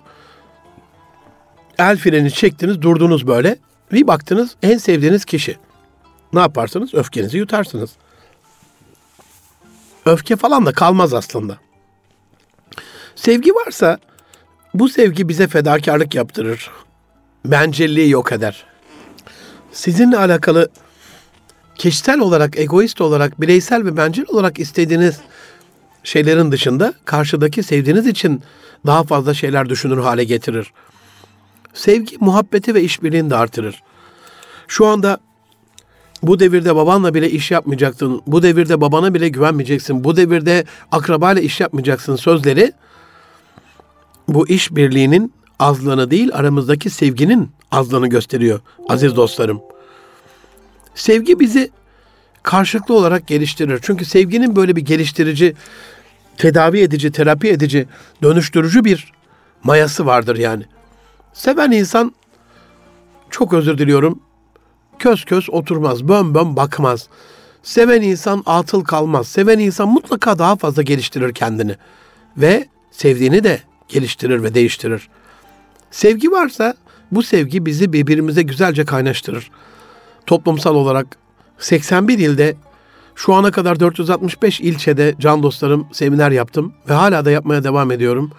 [1.77, 3.57] El freni çektiniz durdunuz böyle.
[3.91, 5.57] Bir baktınız en sevdiğiniz kişi.
[6.33, 6.93] Ne yaparsınız?
[6.93, 7.89] Öfkenizi yutarsınız.
[10.05, 11.57] Öfke falan da kalmaz aslında.
[13.15, 13.99] Sevgi varsa
[14.73, 16.71] bu sevgi bize fedakarlık yaptırır.
[17.45, 18.65] Bencilliği yok eder.
[19.73, 20.69] Sizinle alakalı
[21.75, 25.19] kişisel olarak, egoist olarak, bireysel ve bencil olarak istediğiniz
[26.03, 28.41] şeylerin dışında karşıdaki sevdiğiniz için
[28.85, 30.73] daha fazla şeyler düşünür hale getirir.
[31.73, 33.83] Sevgi, muhabbeti ve işbirliğini de artırır.
[34.67, 35.19] Şu anda
[36.23, 41.59] bu devirde babanla bile iş yapmayacaksın, bu devirde babana bile güvenmeyeceksin, bu devirde akrabayla iş
[41.59, 42.73] yapmayacaksın sözleri
[44.27, 49.61] bu iş birliğinin azlığını değil aramızdaki sevginin azlığını gösteriyor aziz dostlarım.
[50.95, 51.71] Sevgi bizi
[52.43, 53.79] karşılıklı olarak geliştirir.
[53.81, 55.55] Çünkü sevginin böyle bir geliştirici,
[56.37, 57.87] tedavi edici, terapi edici,
[58.23, 59.13] dönüştürücü bir
[59.63, 60.63] mayası vardır yani.
[61.33, 62.15] Seven insan
[63.29, 64.19] çok özür diliyorum.
[64.99, 67.07] Köz köz oturmaz, bön bön bakmaz.
[67.63, 69.27] Seven insan atıl kalmaz.
[69.27, 71.75] Seven insan mutlaka daha fazla geliştirir kendini.
[72.37, 75.09] Ve sevdiğini de geliştirir ve değiştirir.
[75.91, 76.73] Sevgi varsa
[77.11, 79.51] bu sevgi bizi birbirimize güzelce kaynaştırır.
[80.25, 81.07] Toplumsal olarak
[81.59, 82.55] 81 ilde
[83.15, 88.31] şu ana kadar 465 ilçede can dostlarım seminer yaptım ve hala da yapmaya devam ediyorum.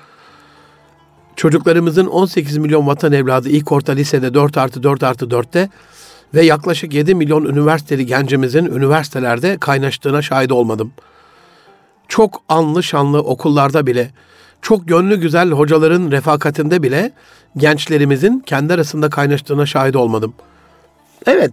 [1.36, 5.68] Çocuklarımızın 18 milyon vatan evladı ilk orta lisede 4 artı 4 artı 4'te
[6.34, 10.92] ve yaklaşık 7 milyon üniversiteli gencimizin üniversitelerde kaynaştığına şahit olmadım.
[12.08, 14.10] Çok anlı şanlı okullarda bile,
[14.62, 17.12] çok gönlü güzel hocaların refakatinde bile
[17.56, 20.34] gençlerimizin kendi arasında kaynaştığına şahit olmadım.
[21.26, 21.52] Evet,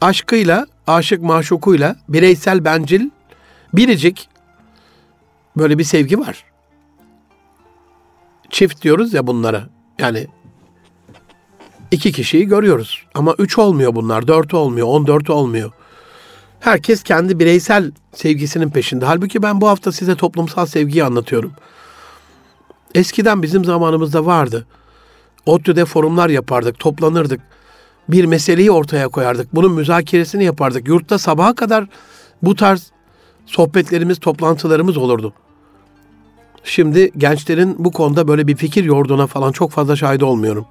[0.00, 3.10] aşkıyla, aşık maşukuyla, bireysel bencil,
[3.74, 4.28] biricik
[5.56, 6.44] böyle bir sevgi var.
[8.50, 9.68] Çift diyoruz ya bunlara.
[9.98, 10.26] Yani
[11.90, 13.06] iki kişiyi görüyoruz.
[13.14, 15.72] Ama üç olmuyor bunlar, dört olmuyor, on dört olmuyor.
[16.60, 19.04] Herkes kendi bireysel sevgisinin peşinde.
[19.04, 21.52] Halbuki ben bu hafta size toplumsal sevgiyi anlatıyorum.
[22.94, 24.66] Eskiden bizim zamanımızda vardı.
[25.46, 27.40] ODTÜ'de forumlar yapardık, toplanırdık.
[28.08, 29.54] Bir meseleyi ortaya koyardık.
[29.54, 30.88] Bunun müzakeresini yapardık.
[30.88, 31.86] Yurtta sabaha kadar
[32.42, 32.92] bu tarz
[33.46, 35.32] sohbetlerimiz, toplantılarımız olurdu.
[36.64, 40.66] Şimdi gençlerin bu konuda böyle bir fikir yorduğuna falan çok fazla şahit olmuyorum.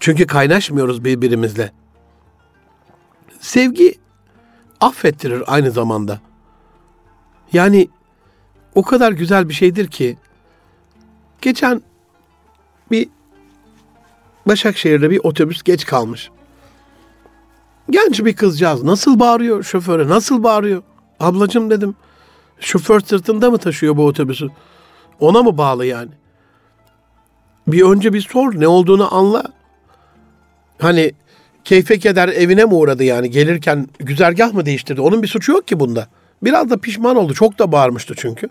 [0.00, 1.72] Çünkü kaynaşmıyoruz birbirimizle.
[3.40, 3.94] Sevgi
[4.80, 6.20] affettirir aynı zamanda.
[7.52, 7.88] Yani
[8.74, 10.16] o kadar güzel bir şeydir ki
[11.42, 11.82] geçen
[12.90, 13.08] bir
[14.46, 16.30] Başakşehir'de bir otobüs geç kalmış.
[17.90, 20.82] Genç bir kızcağız nasıl bağırıyor şoföre nasıl bağırıyor?
[21.20, 21.94] Ablacım dedim
[22.60, 24.48] şoför sırtında mı taşıyor bu otobüsü?
[25.20, 26.10] Ona mı bağlı yani?
[27.66, 29.44] Bir önce bir sor ne olduğunu anla.
[30.78, 31.12] Hani
[31.64, 35.00] keyfe keder evine mi uğradı yani gelirken güzergah mı değiştirdi?
[35.00, 36.08] Onun bir suçu yok ki bunda.
[36.42, 37.34] Biraz da pişman oldu.
[37.34, 38.48] Çok da bağırmıştı çünkü.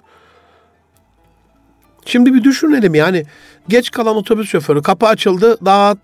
[2.06, 3.26] Şimdi bir düşünelim yani
[3.70, 5.96] geç kalan otobüs şoförü kapı açıldı daha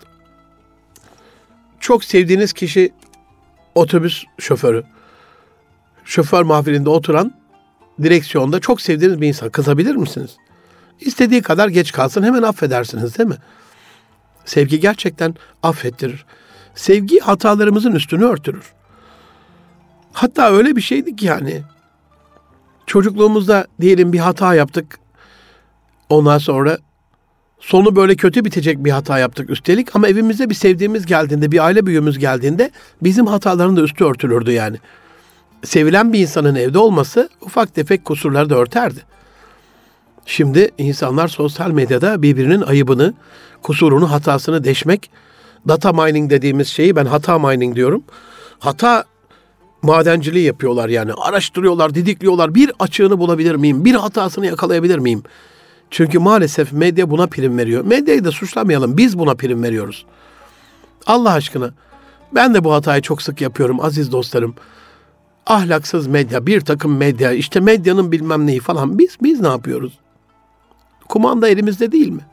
[1.80, 2.94] çok sevdiğiniz kişi
[3.76, 4.84] otobüs şoförü.
[6.06, 7.34] şoför mahfilinde oturan
[8.04, 10.38] direksiyonda çok sevdiğiniz bir insan kızabilir misiniz?
[11.00, 13.38] İstediği kadar geç kalsın hemen affedersiniz değil mi?
[14.46, 16.26] Sevgi gerçekten affettirir.
[16.76, 18.74] Sevgi hatalarımızın üstünü örtürür.
[20.14, 21.64] Hatta öyle bir şeydi ki yani
[22.86, 25.00] çocukluğumuzda diyelim bir hata yaptık.
[26.10, 26.78] Ondan sonra
[27.60, 31.86] sonu böyle kötü bitecek bir hata yaptık üstelik ama evimize bir sevdiğimiz geldiğinde, bir aile
[31.86, 34.78] büyüğümüz geldiğinde bizim hataların da üstü örtülürdü yani.
[35.64, 39.00] Sevilen bir insanın evde olması ufak tefek kusurları da örterdi.
[40.26, 43.14] Şimdi insanlar sosyal medyada birbirinin ayıbını,
[43.62, 45.10] kusurunu, hatasını deşmek,
[45.68, 48.04] data mining dediğimiz şeyi ben hata mining diyorum.
[48.60, 49.04] Hata
[49.82, 51.12] madenciliği yapıyorlar yani.
[51.14, 52.56] Araştırıyorlar, didikliyorlar.
[52.56, 53.86] Bir açığını bulabilir miyim?
[53.86, 55.24] Bir hatasını yakalayabilir miyim?
[55.92, 57.86] Çünkü maalesef medya buna prim veriyor.
[57.86, 58.98] Medyayı da suçlamayalım.
[58.98, 60.06] Biz buna prim veriyoruz.
[61.06, 61.74] Allah aşkına.
[62.36, 64.56] Ben de bu hatayı çok sık yapıyorum aziz dostlarım.
[65.46, 69.00] Ahlaksız medya, bir takım medya, işte medyanın bilmem neyi falan.
[69.00, 70.00] Biz biz ne yapıyoruz?
[71.10, 72.26] Kumanda elimizde değil mi?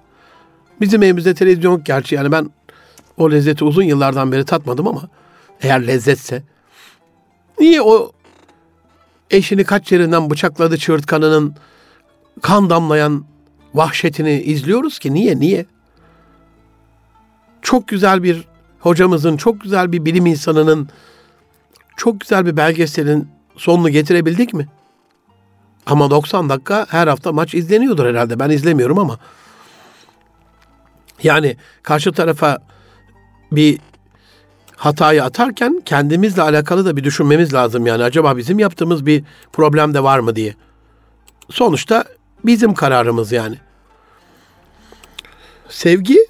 [0.81, 2.51] Bizim evimizde televizyon yok gerçi yani ben
[3.17, 5.03] o lezzeti uzun yıllardan beri tatmadım ama
[5.61, 6.43] eğer lezzetse
[7.61, 8.13] niye o
[9.31, 11.55] eşini kaç yerinden bıçakladı çığırtkanının
[12.43, 13.25] kan damlayan
[13.75, 15.67] vahşetini izliyoruz ki niye niye?
[17.63, 18.49] Çok güzel bir
[18.81, 20.89] hocamızın, çok güzel bir bilim insanının,
[21.97, 24.69] çok güzel bir belgeselin sonunu getirebildik mi?
[25.87, 28.39] Ama 90 dakika her hafta maç izleniyordur herhalde.
[28.39, 29.19] Ben izlemiyorum ama.
[31.23, 32.59] Yani karşı tarafa
[33.53, 33.79] bir
[34.77, 37.87] hatayı atarken kendimizle alakalı da bir düşünmemiz lazım.
[37.87, 40.55] Yani acaba bizim yaptığımız bir problem de var mı diye.
[41.51, 42.05] Sonuçta
[42.45, 43.57] bizim kararımız yani.
[45.69, 46.27] Sevgi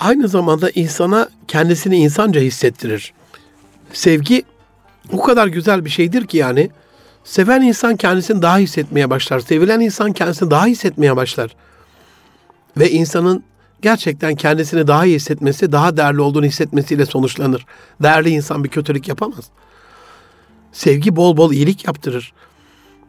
[0.00, 3.12] aynı zamanda insana kendisini insanca hissettirir.
[3.92, 4.42] Sevgi
[5.12, 6.70] o kadar güzel bir şeydir ki yani
[7.24, 9.40] seven insan kendisini daha hissetmeye başlar.
[9.40, 11.56] Sevilen insan kendisini daha hissetmeye başlar.
[12.76, 13.44] Ve insanın
[13.82, 17.66] gerçekten kendisini daha iyi hissetmesi, daha değerli olduğunu hissetmesiyle sonuçlanır.
[18.02, 19.44] Değerli insan bir kötülük yapamaz.
[20.72, 22.32] Sevgi bol bol iyilik yaptırır.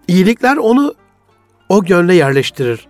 [0.08, 0.96] İyilikler onu
[1.70, 2.88] o gönle yerleştirir.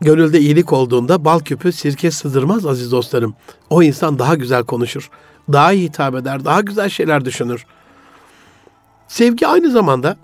[0.00, 3.34] Gönülde iyilik olduğunda bal küpü sirke sızdırmaz aziz dostlarım.
[3.70, 5.10] O insan daha güzel konuşur,
[5.52, 7.66] daha iyi hitap eder, daha güzel şeyler düşünür.
[9.08, 10.16] Sevgi aynı zamanda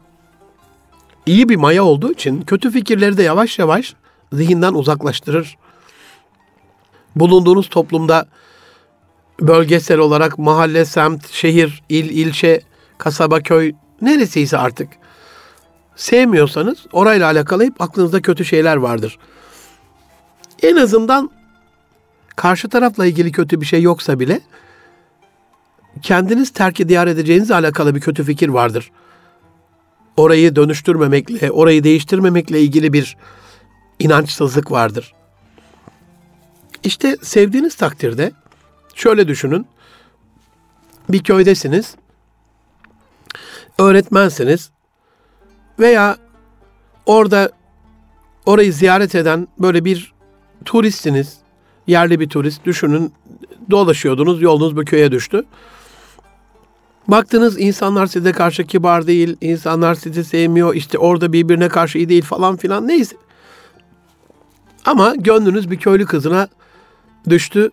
[1.27, 3.95] iyi bir maya olduğu için kötü fikirleri de yavaş yavaş
[4.33, 5.57] zihinden uzaklaştırır.
[7.17, 8.27] Bulunduğunuz toplumda
[9.41, 12.61] bölgesel olarak mahalle, semt, şehir, il, ilçe,
[12.99, 14.89] kasaba, köy neresiyse artık
[15.97, 19.19] sevmiyorsanız orayla alakalı hep aklınızda kötü şeyler vardır.
[20.63, 21.31] En azından
[22.37, 24.41] karşı tarafla ilgili kötü bir şey yoksa bile
[26.03, 28.91] kendiniz terk diyar edeceğinizle alakalı bir kötü fikir vardır.
[30.17, 33.17] Orayı dönüştürmemekle, orayı değiştirmemekle ilgili bir
[33.99, 35.15] inançsızlık vardır.
[36.85, 38.33] İşte sevdiğiniz takdirde
[38.95, 39.67] şöyle düşünün.
[41.09, 41.95] Bir köydesiniz.
[43.79, 44.71] Öğretmensiniz
[45.79, 46.17] veya
[47.07, 47.51] orada
[48.47, 50.13] orayı ziyaret eden böyle bir
[50.65, 51.37] turistsiniz.
[51.87, 53.13] Yerli bir turist düşünün
[53.71, 55.45] dolaşıyordunuz yolunuz bu köye düştü.
[57.09, 62.23] Baktınız insanlar size karşı kibar değil, insanlar sizi sevmiyor, işte orada birbirine karşı iyi değil
[62.23, 63.17] falan filan neyse.
[64.85, 66.49] Ama gönlünüz bir köylü kızına
[67.29, 67.71] düştü,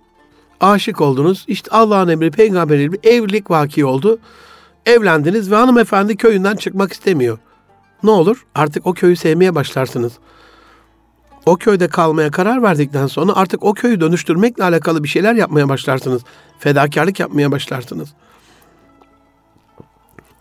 [0.59, 1.45] aşık oldunuz.
[1.47, 4.19] İşte Allah'ın emri, peygamberin emri, evlilik vaki oldu.
[4.85, 7.37] Evlendiniz ve hanımefendi köyünden çıkmak istemiyor.
[8.03, 8.45] Ne olur?
[8.55, 10.13] Artık o köyü sevmeye başlarsınız.
[11.45, 16.21] O köyde kalmaya karar verdikten sonra artık o köyü dönüştürmekle alakalı bir şeyler yapmaya başlarsınız.
[16.59, 18.09] Fedakarlık yapmaya başlarsınız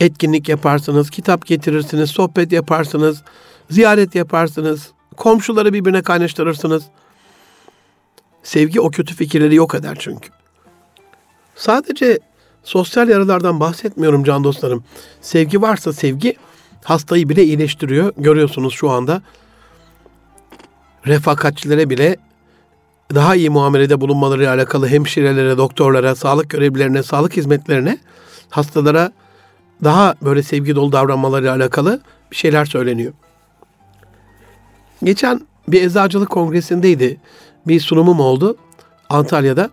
[0.02, 3.22] etkinlik yaparsınız, kitap getirirsiniz, sohbet yaparsınız,
[3.70, 6.84] ziyaret yaparsınız, komşuları birbirine kaynaştırırsınız.
[8.42, 10.28] Sevgi o kötü fikirleri yok eder çünkü.
[11.56, 12.18] Sadece
[12.64, 14.84] sosyal yaralardan bahsetmiyorum can dostlarım.
[15.20, 16.36] Sevgi varsa sevgi
[16.84, 18.12] hastayı bile iyileştiriyor.
[18.16, 19.22] Görüyorsunuz şu anda
[21.06, 22.16] refakatçilere bile
[23.14, 27.98] daha iyi muamelede bulunmaları alakalı hemşirelere, doktorlara, sağlık görevlilerine, sağlık hizmetlerine,
[28.50, 29.12] hastalara
[29.84, 33.12] daha böyle sevgi dolu davranmaları alakalı bir şeyler söyleniyor.
[35.04, 37.20] Geçen bir eczacılık kongresindeydi.
[37.66, 38.56] Bir sunumum oldu
[39.08, 39.70] Antalya'da.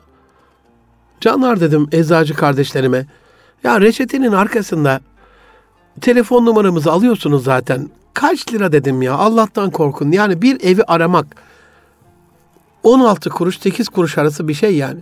[1.21, 3.05] Canlar dedim eczacı kardeşlerime.
[3.63, 5.01] Ya reçetenin arkasında
[5.99, 7.89] telefon numaramızı alıyorsunuz zaten.
[8.13, 10.11] Kaç lira dedim ya Allah'tan korkun.
[10.11, 11.25] Yani bir evi aramak
[12.83, 14.99] 16 kuruş 8 kuruş arası bir şey yani.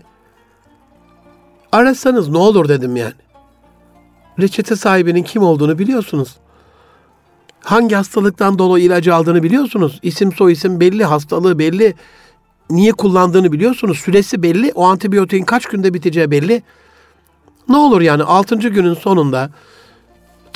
[1.72, 3.14] Arasanız ne olur dedim yani.
[4.40, 6.36] reçete sahibinin kim olduğunu biliyorsunuz.
[7.60, 10.00] Hangi hastalıktan dolayı ilacı aldığını biliyorsunuz.
[10.02, 11.96] İsim soy isim belli, hastalığı belli.
[12.70, 13.98] Niye kullandığını biliyorsunuz.
[13.98, 14.72] Süresi belli.
[14.76, 16.64] O antibiyotiğin kaç günde biteceği belli.
[17.70, 18.56] Ne olur yani 6.
[18.56, 19.50] günün sonunda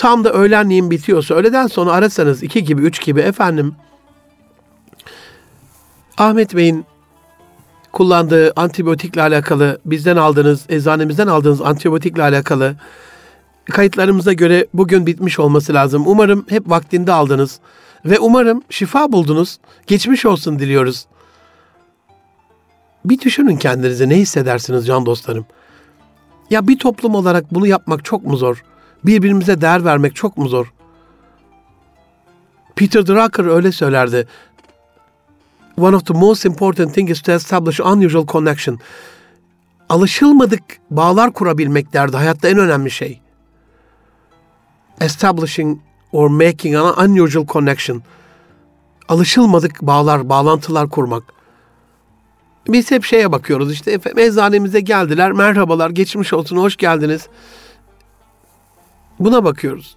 [0.01, 3.75] tam da öğlenliğin bitiyorsa öğleden sonra arasanız 2 gibi 3 gibi efendim
[6.17, 6.85] Ahmet Bey'in
[7.91, 12.75] kullandığı antibiyotikle alakalı bizden aldığınız, eczanemizden aldığınız antibiyotikle alakalı
[13.65, 16.03] kayıtlarımıza göre bugün bitmiş olması lazım.
[16.05, 17.59] Umarım hep vaktinde aldınız
[18.05, 19.57] ve umarım şifa buldunuz.
[19.87, 21.05] Geçmiş olsun diliyoruz.
[23.05, 25.45] Bir düşünün kendinize ne hissedersiniz can dostlarım.
[26.49, 28.63] Ya bir toplum olarak bunu yapmak çok mu zor?
[29.05, 30.73] Birbirimize değer vermek çok mu zor?
[32.75, 34.27] Peter Drucker öyle söylerdi.
[35.77, 38.79] One of the most important things is to establish unusual connection.
[39.89, 43.21] Alışılmadık bağlar kurabilmek derdi hayatta en önemli şey.
[45.01, 45.79] Establishing
[46.11, 48.03] or making an unusual connection.
[49.09, 51.23] Alışılmadık bağlar, bağlantılar kurmak.
[52.67, 57.27] Biz hep şeye bakıyoruz işte efendim eczanemize geldiler, merhabalar, geçmiş olsun, hoş geldiniz.
[59.21, 59.95] Buna bakıyoruz.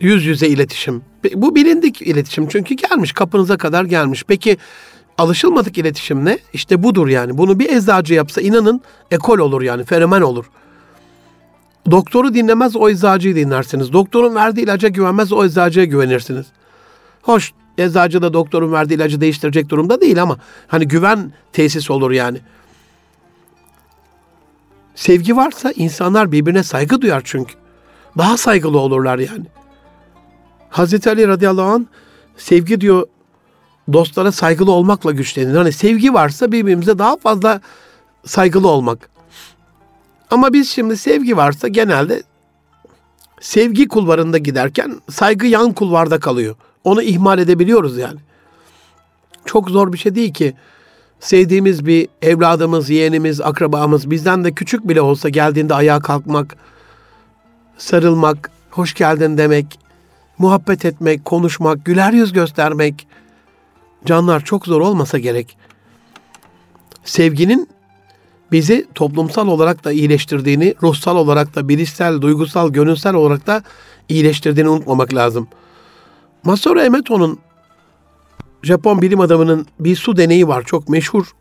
[0.00, 1.02] Yüz yüze iletişim.
[1.34, 4.24] Bu bilindik iletişim çünkü gelmiş, kapınıza kadar gelmiş.
[4.28, 4.56] Peki
[5.18, 6.38] alışılmadık iletişim ne?
[6.52, 7.38] İşte budur yani.
[7.38, 8.80] Bunu bir eczacı yapsa inanın
[9.10, 10.44] ekol olur yani, fenomen olur.
[11.90, 13.92] Doktoru dinlemez o eczacıyı dinlersiniz.
[13.92, 16.46] Doktorun verdiği ilaca güvenmez o eczacıya güvenirsiniz.
[17.22, 20.38] Hoş eczacı da doktorun verdiği ilacı değiştirecek durumda değil ama
[20.68, 22.38] hani güven tesis olur yani.
[24.94, 27.54] Sevgi varsa insanlar birbirine saygı duyar çünkü.
[28.18, 29.44] Daha saygılı olurlar yani.
[30.70, 31.84] Hazreti Ali radıyallahu anh
[32.36, 33.06] sevgi diyor
[33.92, 35.56] dostlara saygılı olmakla güçlenir.
[35.56, 37.60] Hani sevgi varsa birbirimize daha fazla
[38.24, 39.10] saygılı olmak.
[40.30, 42.22] Ama biz şimdi sevgi varsa genelde
[43.40, 46.56] sevgi kulvarında giderken saygı yan kulvarda kalıyor.
[46.84, 48.20] Onu ihmal edebiliyoruz yani.
[49.44, 50.54] Çok zor bir şey değil ki
[51.20, 56.56] sevdiğimiz bir evladımız, yeğenimiz, akrabamız bizden de küçük bile olsa geldiğinde ayağa kalkmak,
[57.78, 59.78] sarılmak, hoş geldin demek,
[60.38, 63.06] muhabbet etmek, konuşmak, güler yüz göstermek.
[64.04, 65.56] Canlar çok zor olmasa gerek.
[67.04, 67.68] Sevginin
[68.52, 73.62] bizi toplumsal olarak da iyileştirdiğini, ruhsal olarak da, bilişsel, duygusal, gönülsel olarak da
[74.08, 75.48] iyileştirdiğini unutmamak lazım.
[76.44, 77.38] Masaru Emoto'nun
[78.62, 81.34] Japon bilim adamının bir su deneyi var çok meşhur.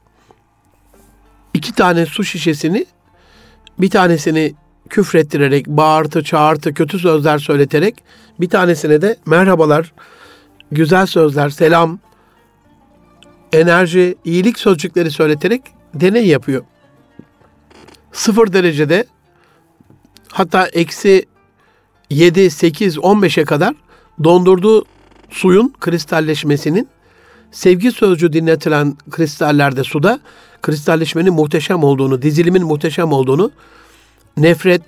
[1.53, 2.86] İki tane su şişesini
[3.79, 4.55] bir tanesini
[4.89, 7.95] küfrettirerek, bağırtı, çağırtı, kötü sözler söyleterek
[8.39, 9.93] bir tanesine de merhabalar,
[10.71, 11.99] güzel sözler, selam,
[13.53, 15.61] enerji, iyilik sözcükleri söyleterek
[15.93, 16.63] deney yapıyor.
[18.11, 19.05] Sıfır derecede
[20.31, 21.25] hatta eksi
[22.09, 23.75] 7, 8, 15'e kadar
[24.23, 24.86] dondurduğu
[25.29, 26.88] suyun kristalleşmesinin
[27.51, 30.19] sevgi sözcüğü dinletilen kristallerde suda
[30.61, 33.51] kristalleşmenin muhteşem olduğunu, dizilimin muhteşem olduğunu,
[34.38, 34.81] nefret,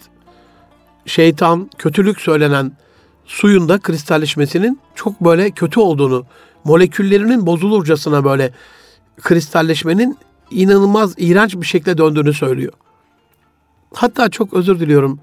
[1.06, 2.72] şeytan, kötülük söylenen
[3.26, 6.26] suyun da kristalleşmesinin çok böyle kötü olduğunu,
[6.64, 8.52] moleküllerinin bozulurcasına böyle
[9.22, 10.18] kristalleşmenin
[10.52, 12.74] inanılmaz iğrenç bir şekilde döndüğünü söylüyor.
[13.94, 15.20] Hatta çok özür diliyorum.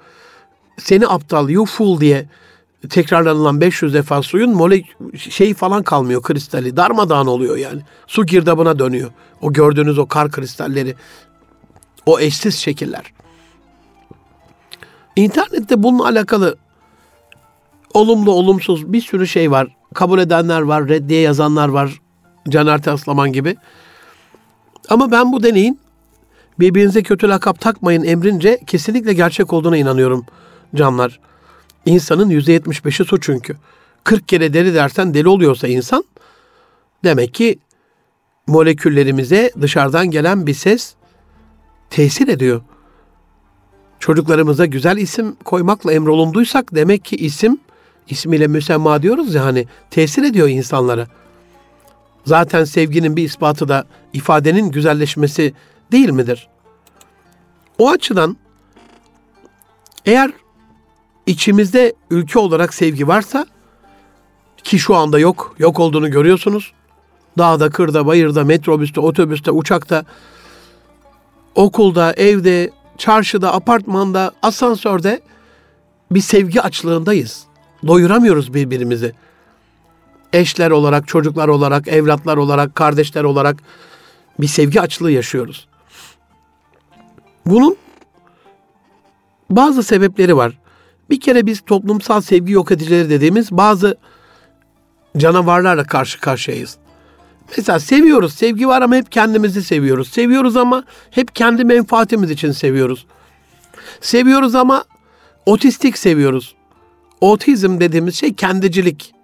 [0.78, 2.28] Seni aptal, you fool diye
[2.90, 6.76] tekrarlanılan 500 defa suyun molek şey falan kalmıyor kristali.
[6.76, 7.82] Darmadağın oluyor yani.
[8.06, 9.10] Su girdabına dönüyor.
[9.40, 10.94] O gördüğünüz o kar kristalleri.
[12.06, 13.12] O eşsiz şekiller.
[15.16, 16.56] İnternette bununla alakalı
[17.94, 19.76] olumlu olumsuz bir sürü şey var.
[19.94, 22.00] Kabul edenler var, reddiye yazanlar var.
[22.48, 23.56] Caner Taslaman gibi.
[24.88, 25.80] Ama ben bu deneyin
[26.58, 30.26] birbirinize kötü lakap takmayın emrince kesinlikle gerçek olduğuna inanıyorum
[30.74, 31.20] canlar.
[31.86, 33.56] İnsanın %75'i su çünkü.
[34.04, 36.04] 40 kere deli dersen deli oluyorsa insan
[37.04, 37.58] demek ki
[38.46, 40.94] moleküllerimize dışarıdan gelen bir ses
[41.90, 42.62] tesir ediyor.
[43.98, 47.58] Çocuklarımıza güzel isim koymakla emrolunduysak demek ki isim
[48.08, 51.06] ismiyle müsemma diyoruz ya hani tesir ediyor insanlara.
[52.26, 55.54] Zaten sevginin bir ispatı da ifadenin güzelleşmesi
[55.92, 56.48] değil midir?
[57.78, 58.36] O açıdan
[60.06, 60.30] eğer
[61.26, 63.46] içimizde ülke olarak sevgi varsa
[64.64, 66.72] ki şu anda yok, yok olduğunu görüyorsunuz.
[67.38, 70.04] Dağda, kırda, bayırda, metrobüste, otobüste, uçakta,
[71.54, 75.20] okulda, evde, çarşıda, apartmanda, asansörde
[76.10, 77.44] bir sevgi açlığındayız.
[77.86, 79.12] Doyuramıyoruz birbirimizi.
[80.32, 83.56] Eşler olarak, çocuklar olarak, evlatlar olarak, kardeşler olarak
[84.40, 85.68] bir sevgi açlığı yaşıyoruz.
[87.46, 87.76] Bunun
[89.50, 90.58] bazı sebepleri var.
[91.10, 93.96] Bir kere biz toplumsal sevgi yok edicileri dediğimiz bazı
[95.16, 96.76] canavarlarla karşı karşıyayız.
[97.56, 100.08] Mesela seviyoruz, sevgi var ama hep kendimizi seviyoruz.
[100.08, 103.06] Seviyoruz ama hep kendi menfaatimiz için seviyoruz.
[104.00, 104.84] Seviyoruz ama
[105.46, 106.54] otistik seviyoruz.
[107.20, 109.14] Otizm dediğimiz şey kendicilik.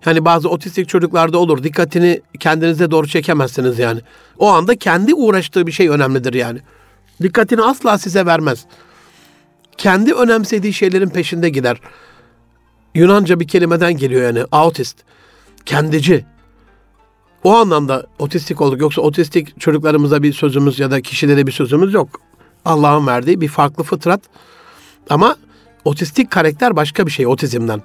[0.00, 1.62] Hani bazı otistik çocuklarda olur.
[1.62, 4.00] Dikkatini kendinize doğru çekemezsiniz yani.
[4.38, 6.58] O anda kendi uğraştığı bir şey önemlidir yani.
[7.22, 8.64] Dikkatini asla size vermez.
[9.76, 11.80] Kendi önemsediği şeylerin peşinde gider.
[12.94, 14.96] Yunanca bir kelimeden geliyor yani autist.
[15.66, 16.24] Kendici.
[17.44, 18.80] O anlamda otistik olduk.
[18.80, 22.20] Yoksa otistik çocuklarımıza bir sözümüz ya da kişilere bir sözümüz yok.
[22.64, 24.20] Allah'ın verdiği bir farklı fıtrat.
[25.10, 25.36] Ama
[25.84, 27.82] otistik karakter başka bir şey otizmden.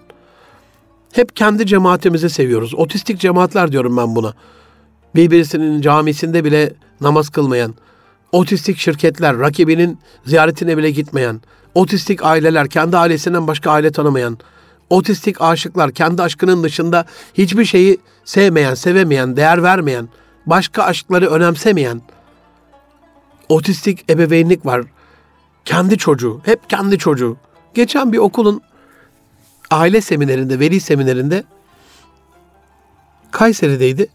[1.14, 2.76] Hep kendi cemaatimizi seviyoruz.
[2.76, 4.34] Otistik cemaatler diyorum ben buna.
[5.16, 7.76] Birbirisinin camisinde bile namaz kılmayan,
[8.32, 11.42] otistik şirketler, rakibinin ziyaretine bile gitmeyen,
[11.76, 14.38] otistik aileler, kendi ailesinden başka aile tanımayan,
[14.90, 20.10] otistik aşıklar, kendi aşkının dışında hiçbir şeyi sevmeyen, sevemeyen, değer vermeyen,
[20.46, 22.02] başka aşkları önemsemeyen,
[23.50, 24.82] otistik ebeveynlik var.
[25.66, 27.38] Kendi çocuğu, hep kendi çocuğu.
[27.74, 28.62] Geçen bir okulun
[29.72, 31.44] aile seminerinde, veli seminerinde
[33.32, 34.08] Kayseri'deydi.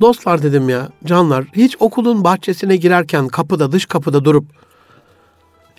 [0.00, 4.44] Dostlar dedim ya, canlar, hiç okulun bahçesine girerken kapıda, dış kapıda durup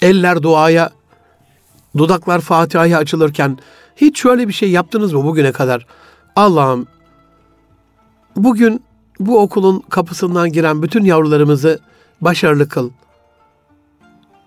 [0.01, 0.89] eller duaya,
[1.97, 3.57] dudaklar Fatiha'ya açılırken
[3.95, 5.85] hiç şöyle bir şey yaptınız mı bugüne kadar?
[6.35, 6.87] Allah'ım
[8.43, 8.83] bugün
[9.19, 11.79] bu okulun kapısından giren bütün yavrularımızı
[12.21, 12.89] başarılı kıl.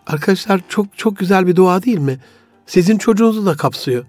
[0.06, 2.18] Arkadaşlar çok çok güzel bir dua değil mi?
[2.66, 4.04] Sizin çocuğunuzu da kapsıyor.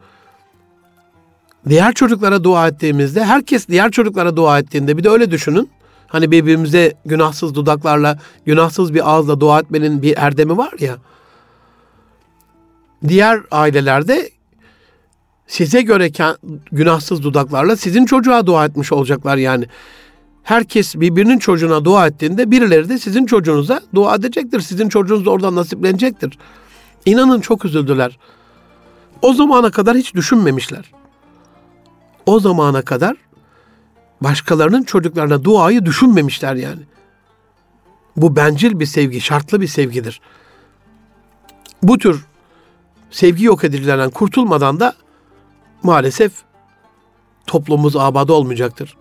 [1.70, 5.70] Diğer çocuklara dua ettiğimizde, herkes diğer çocuklara dua ettiğinde bir de öyle düşünün.
[6.08, 10.98] Hani birbirimize günahsız dudaklarla, günahsız bir ağızla dua etmenin bir erdemi var ya.
[13.08, 14.30] Diğer ailelerde
[15.54, 16.12] size göre
[16.72, 19.66] günahsız dudaklarla sizin çocuğa dua etmiş olacaklar yani.
[20.44, 24.60] Herkes birbirinin çocuğuna dua ettiğinde birileri de sizin çocuğunuza dua edecektir.
[24.60, 26.38] Sizin çocuğunuz da oradan nasiplenecektir.
[27.06, 28.18] İnanın çok üzüldüler.
[29.22, 30.92] O zamana kadar hiç düşünmemişler.
[32.26, 33.16] O zamana kadar
[34.22, 36.82] başkalarının çocuklarına duayı düşünmemişler yani.
[38.18, 40.22] Bu bencil bir sevgi, şartlı bir sevgidir.
[41.84, 42.26] Bu tür
[43.12, 45.03] sevgi yok edicilerinden kurtulmadan da
[45.84, 46.32] maalesef
[47.48, 48.98] toplumumuz abad olmayacaktır.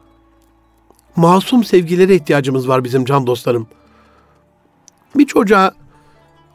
[1.17, 3.67] Masum sevgilere ihtiyacımız var bizim can dostlarım.
[5.15, 5.73] Bir çocuğa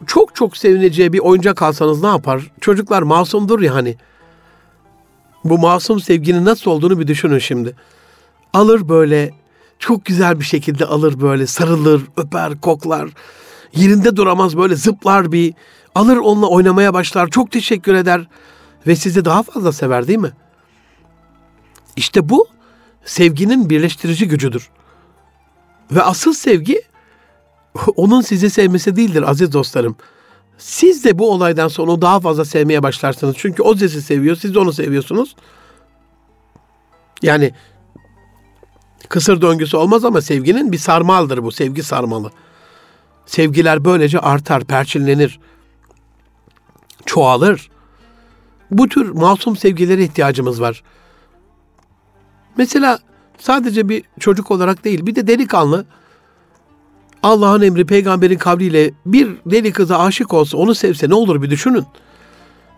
[0.06, 2.52] çok çok sevineceği bir oyuncak alsanız ne yapar?
[2.62, 3.96] Çocuklar masumdur ya hani.
[5.44, 7.76] Bu masum sevginin nasıl olduğunu bir düşünün şimdi.
[8.54, 9.34] Alır böyle
[9.80, 13.10] çok güzel bir şekilde alır böyle sarılır, öper, koklar.
[13.76, 15.54] Yerinde duramaz böyle zıplar bir.
[15.96, 17.28] Alır onunla oynamaya başlar.
[17.30, 18.28] Çok teşekkür eder
[18.88, 20.32] ve sizi daha fazla sever değil mi?
[21.96, 22.48] İşte bu
[23.06, 24.70] sevginin birleştirici gücüdür.
[25.92, 26.82] Ve asıl sevgi
[27.96, 29.96] onun sizi sevmesi değildir aziz dostlarım.
[30.58, 33.36] Siz de bu olaydan sonra onu daha fazla sevmeye başlarsınız.
[33.38, 35.36] Çünkü o sizi seviyor, siz de onu seviyorsunuz.
[37.22, 37.54] Yani
[39.10, 41.52] kısır döngüsü olmaz ama sevginin bir sarmaldır bu.
[41.52, 42.32] Sevgi sarmalı.
[43.26, 45.40] Sevgiler böylece artar, perçinlenir,
[47.06, 47.70] çoğalır.
[48.72, 50.84] Bu tür masum sevgilere ihtiyacımız var.
[52.58, 53.00] Mesela
[53.38, 55.86] sadece bir çocuk olarak değil, bir de delikanlı
[57.24, 61.86] Allah'ın emri peygamberin kavliyle bir deli kıza aşık olsa onu sevse ne olur bir düşünün.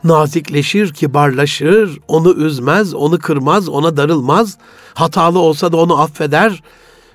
[0.04, 4.58] Nazikleşir, kibarlaşır, onu üzmez, onu kırmaz, ona darılmaz.
[4.94, 6.64] Hatalı olsa da onu affeder,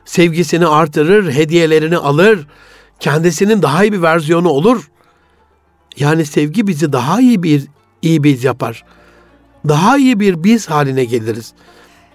[0.05, 2.47] sevgisini artırır, hediyelerini alır,
[3.01, 4.91] kendisinin daha iyi bir versiyonu olur.
[5.99, 7.65] Yani sevgi bizi daha iyi bir
[8.05, 8.85] iyi biz yapar.
[9.69, 11.53] Daha iyi bir biz haline geliriz.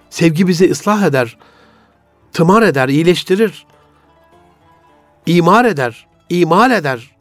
[0.09, 1.37] Sevgi bizi ıslah eder,
[2.33, 3.65] tımar eder, iyileştirir
[5.25, 7.11] imar eder, imal eder.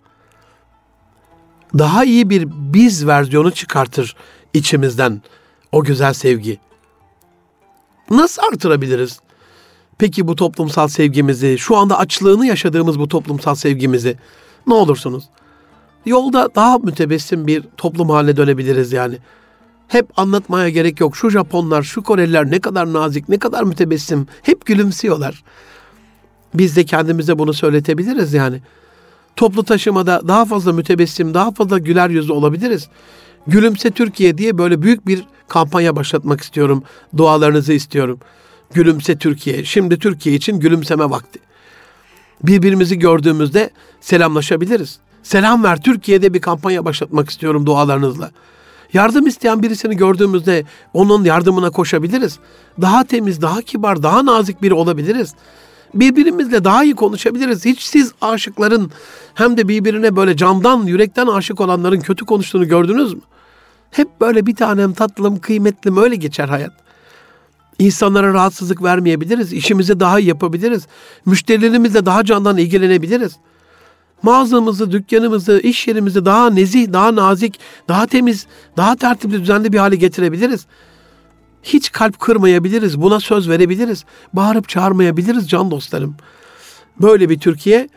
[1.78, 4.16] Daha iyi bir biz versiyonu çıkartır
[4.54, 5.22] içimizden
[5.72, 6.58] o güzel sevgi.
[8.10, 9.20] Nasıl artırabiliriz?
[9.98, 14.16] Peki bu toplumsal sevgimizi, şu anda açlığını yaşadığımız bu toplumsal sevgimizi
[14.66, 15.24] ne olursunuz?
[16.06, 19.18] Yolda daha mütebessim bir toplum haline dönebiliriz yani.
[19.88, 21.16] Hep anlatmaya gerek yok.
[21.16, 24.26] Şu Japonlar, şu Koreliler ne kadar nazik, ne kadar mütebessim.
[24.42, 25.44] Hep gülümsüyorlar.
[26.54, 28.60] Biz de kendimize bunu söyletebiliriz yani.
[29.36, 32.88] Toplu taşımada daha fazla mütebessim, daha fazla güler yüzlü olabiliriz.
[33.46, 36.82] Gülümse Türkiye diye böyle büyük bir kampanya başlatmak istiyorum.
[37.16, 38.20] Dualarınızı istiyorum.
[38.74, 39.64] Gülümse Türkiye.
[39.64, 41.38] Şimdi Türkiye için gülümseme vakti.
[42.42, 43.70] Birbirimizi gördüğümüzde
[44.00, 44.98] selamlaşabiliriz.
[45.28, 48.30] Selam ver Türkiye'de bir kampanya başlatmak istiyorum dualarınızla.
[48.92, 50.64] Yardım isteyen birisini gördüğümüzde
[50.94, 52.38] onun yardımına koşabiliriz.
[52.80, 55.34] Daha temiz, daha kibar, daha nazik biri olabiliriz.
[55.94, 57.64] Birbirimizle daha iyi konuşabiliriz.
[57.64, 58.90] Hiç siz aşıkların
[59.34, 63.20] hem de birbirine böyle candan, yürekten aşık olanların kötü konuştuğunu gördünüz mü?
[63.90, 66.72] Hep böyle bir tanem tatlım, kıymetlim öyle geçer hayat.
[67.78, 69.52] İnsanlara rahatsızlık vermeyebiliriz.
[69.52, 70.86] işimizi daha iyi yapabiliriz.
[71.26, 73.36] Müşterilerimizle daha candan ilgilenebiliriz.
[74.22, 78.46] Mağazamızı, dükkanımızı, iş yerimizi daha nezih, daha nazik, daha temiz,
[78.76, 80.66] daha tertipli, düzenli bir hale getirebiliriz.
[81.62, 83.02] Hiç kalp kırmayabiliriz.
[83.02, 84.04] Buna söz verebiliriz.
[84.32, 86.16] Bağırıp çağırmayabiliriz can dostlarım.
[87.02, 87.88] Böyle bir Türkiye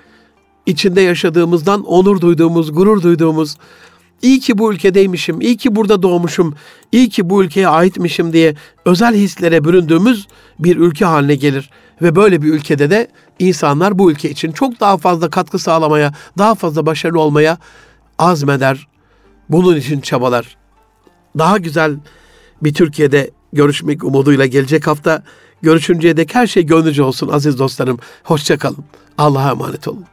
[0.66, 3.58] içinde yaşadığımızdan onur duyduğumuz, gurur duyduğumuz,
[4.22, 6.56] iyi ki bu ülkedeymişim, iyi ki burada doğmuşum,
[6.92, 8.56] iyi ki bu ülkeye aitmişim diye
[8.86, 10.28] özel hislere büründüğümüz
[10.60, 11.70] bir ülke haline gelir.
[12.02, 13.08] Ve böyle bir ülkede de
[13.40, 17.58] insanlar bu ülke için çok daha fazla katkı sağlamaya, daha fazla başarılı olmaya
[18.20, 18.88] azmeder.
[19.50, 20.58] Bunun için çabalar.
[21.38, 21.96] Daha güzel
[22.64, 25.24] bir Türkiye'de görüşmek umuduyla gelecek hafta
[25.62, 28.00] görüşünceye dek her şey gönlünüzce olsun aziz dostlarım.
[28.24, 28.86] Hoşçakalın.
[29.18, 30.11] Allah'a emanet olun.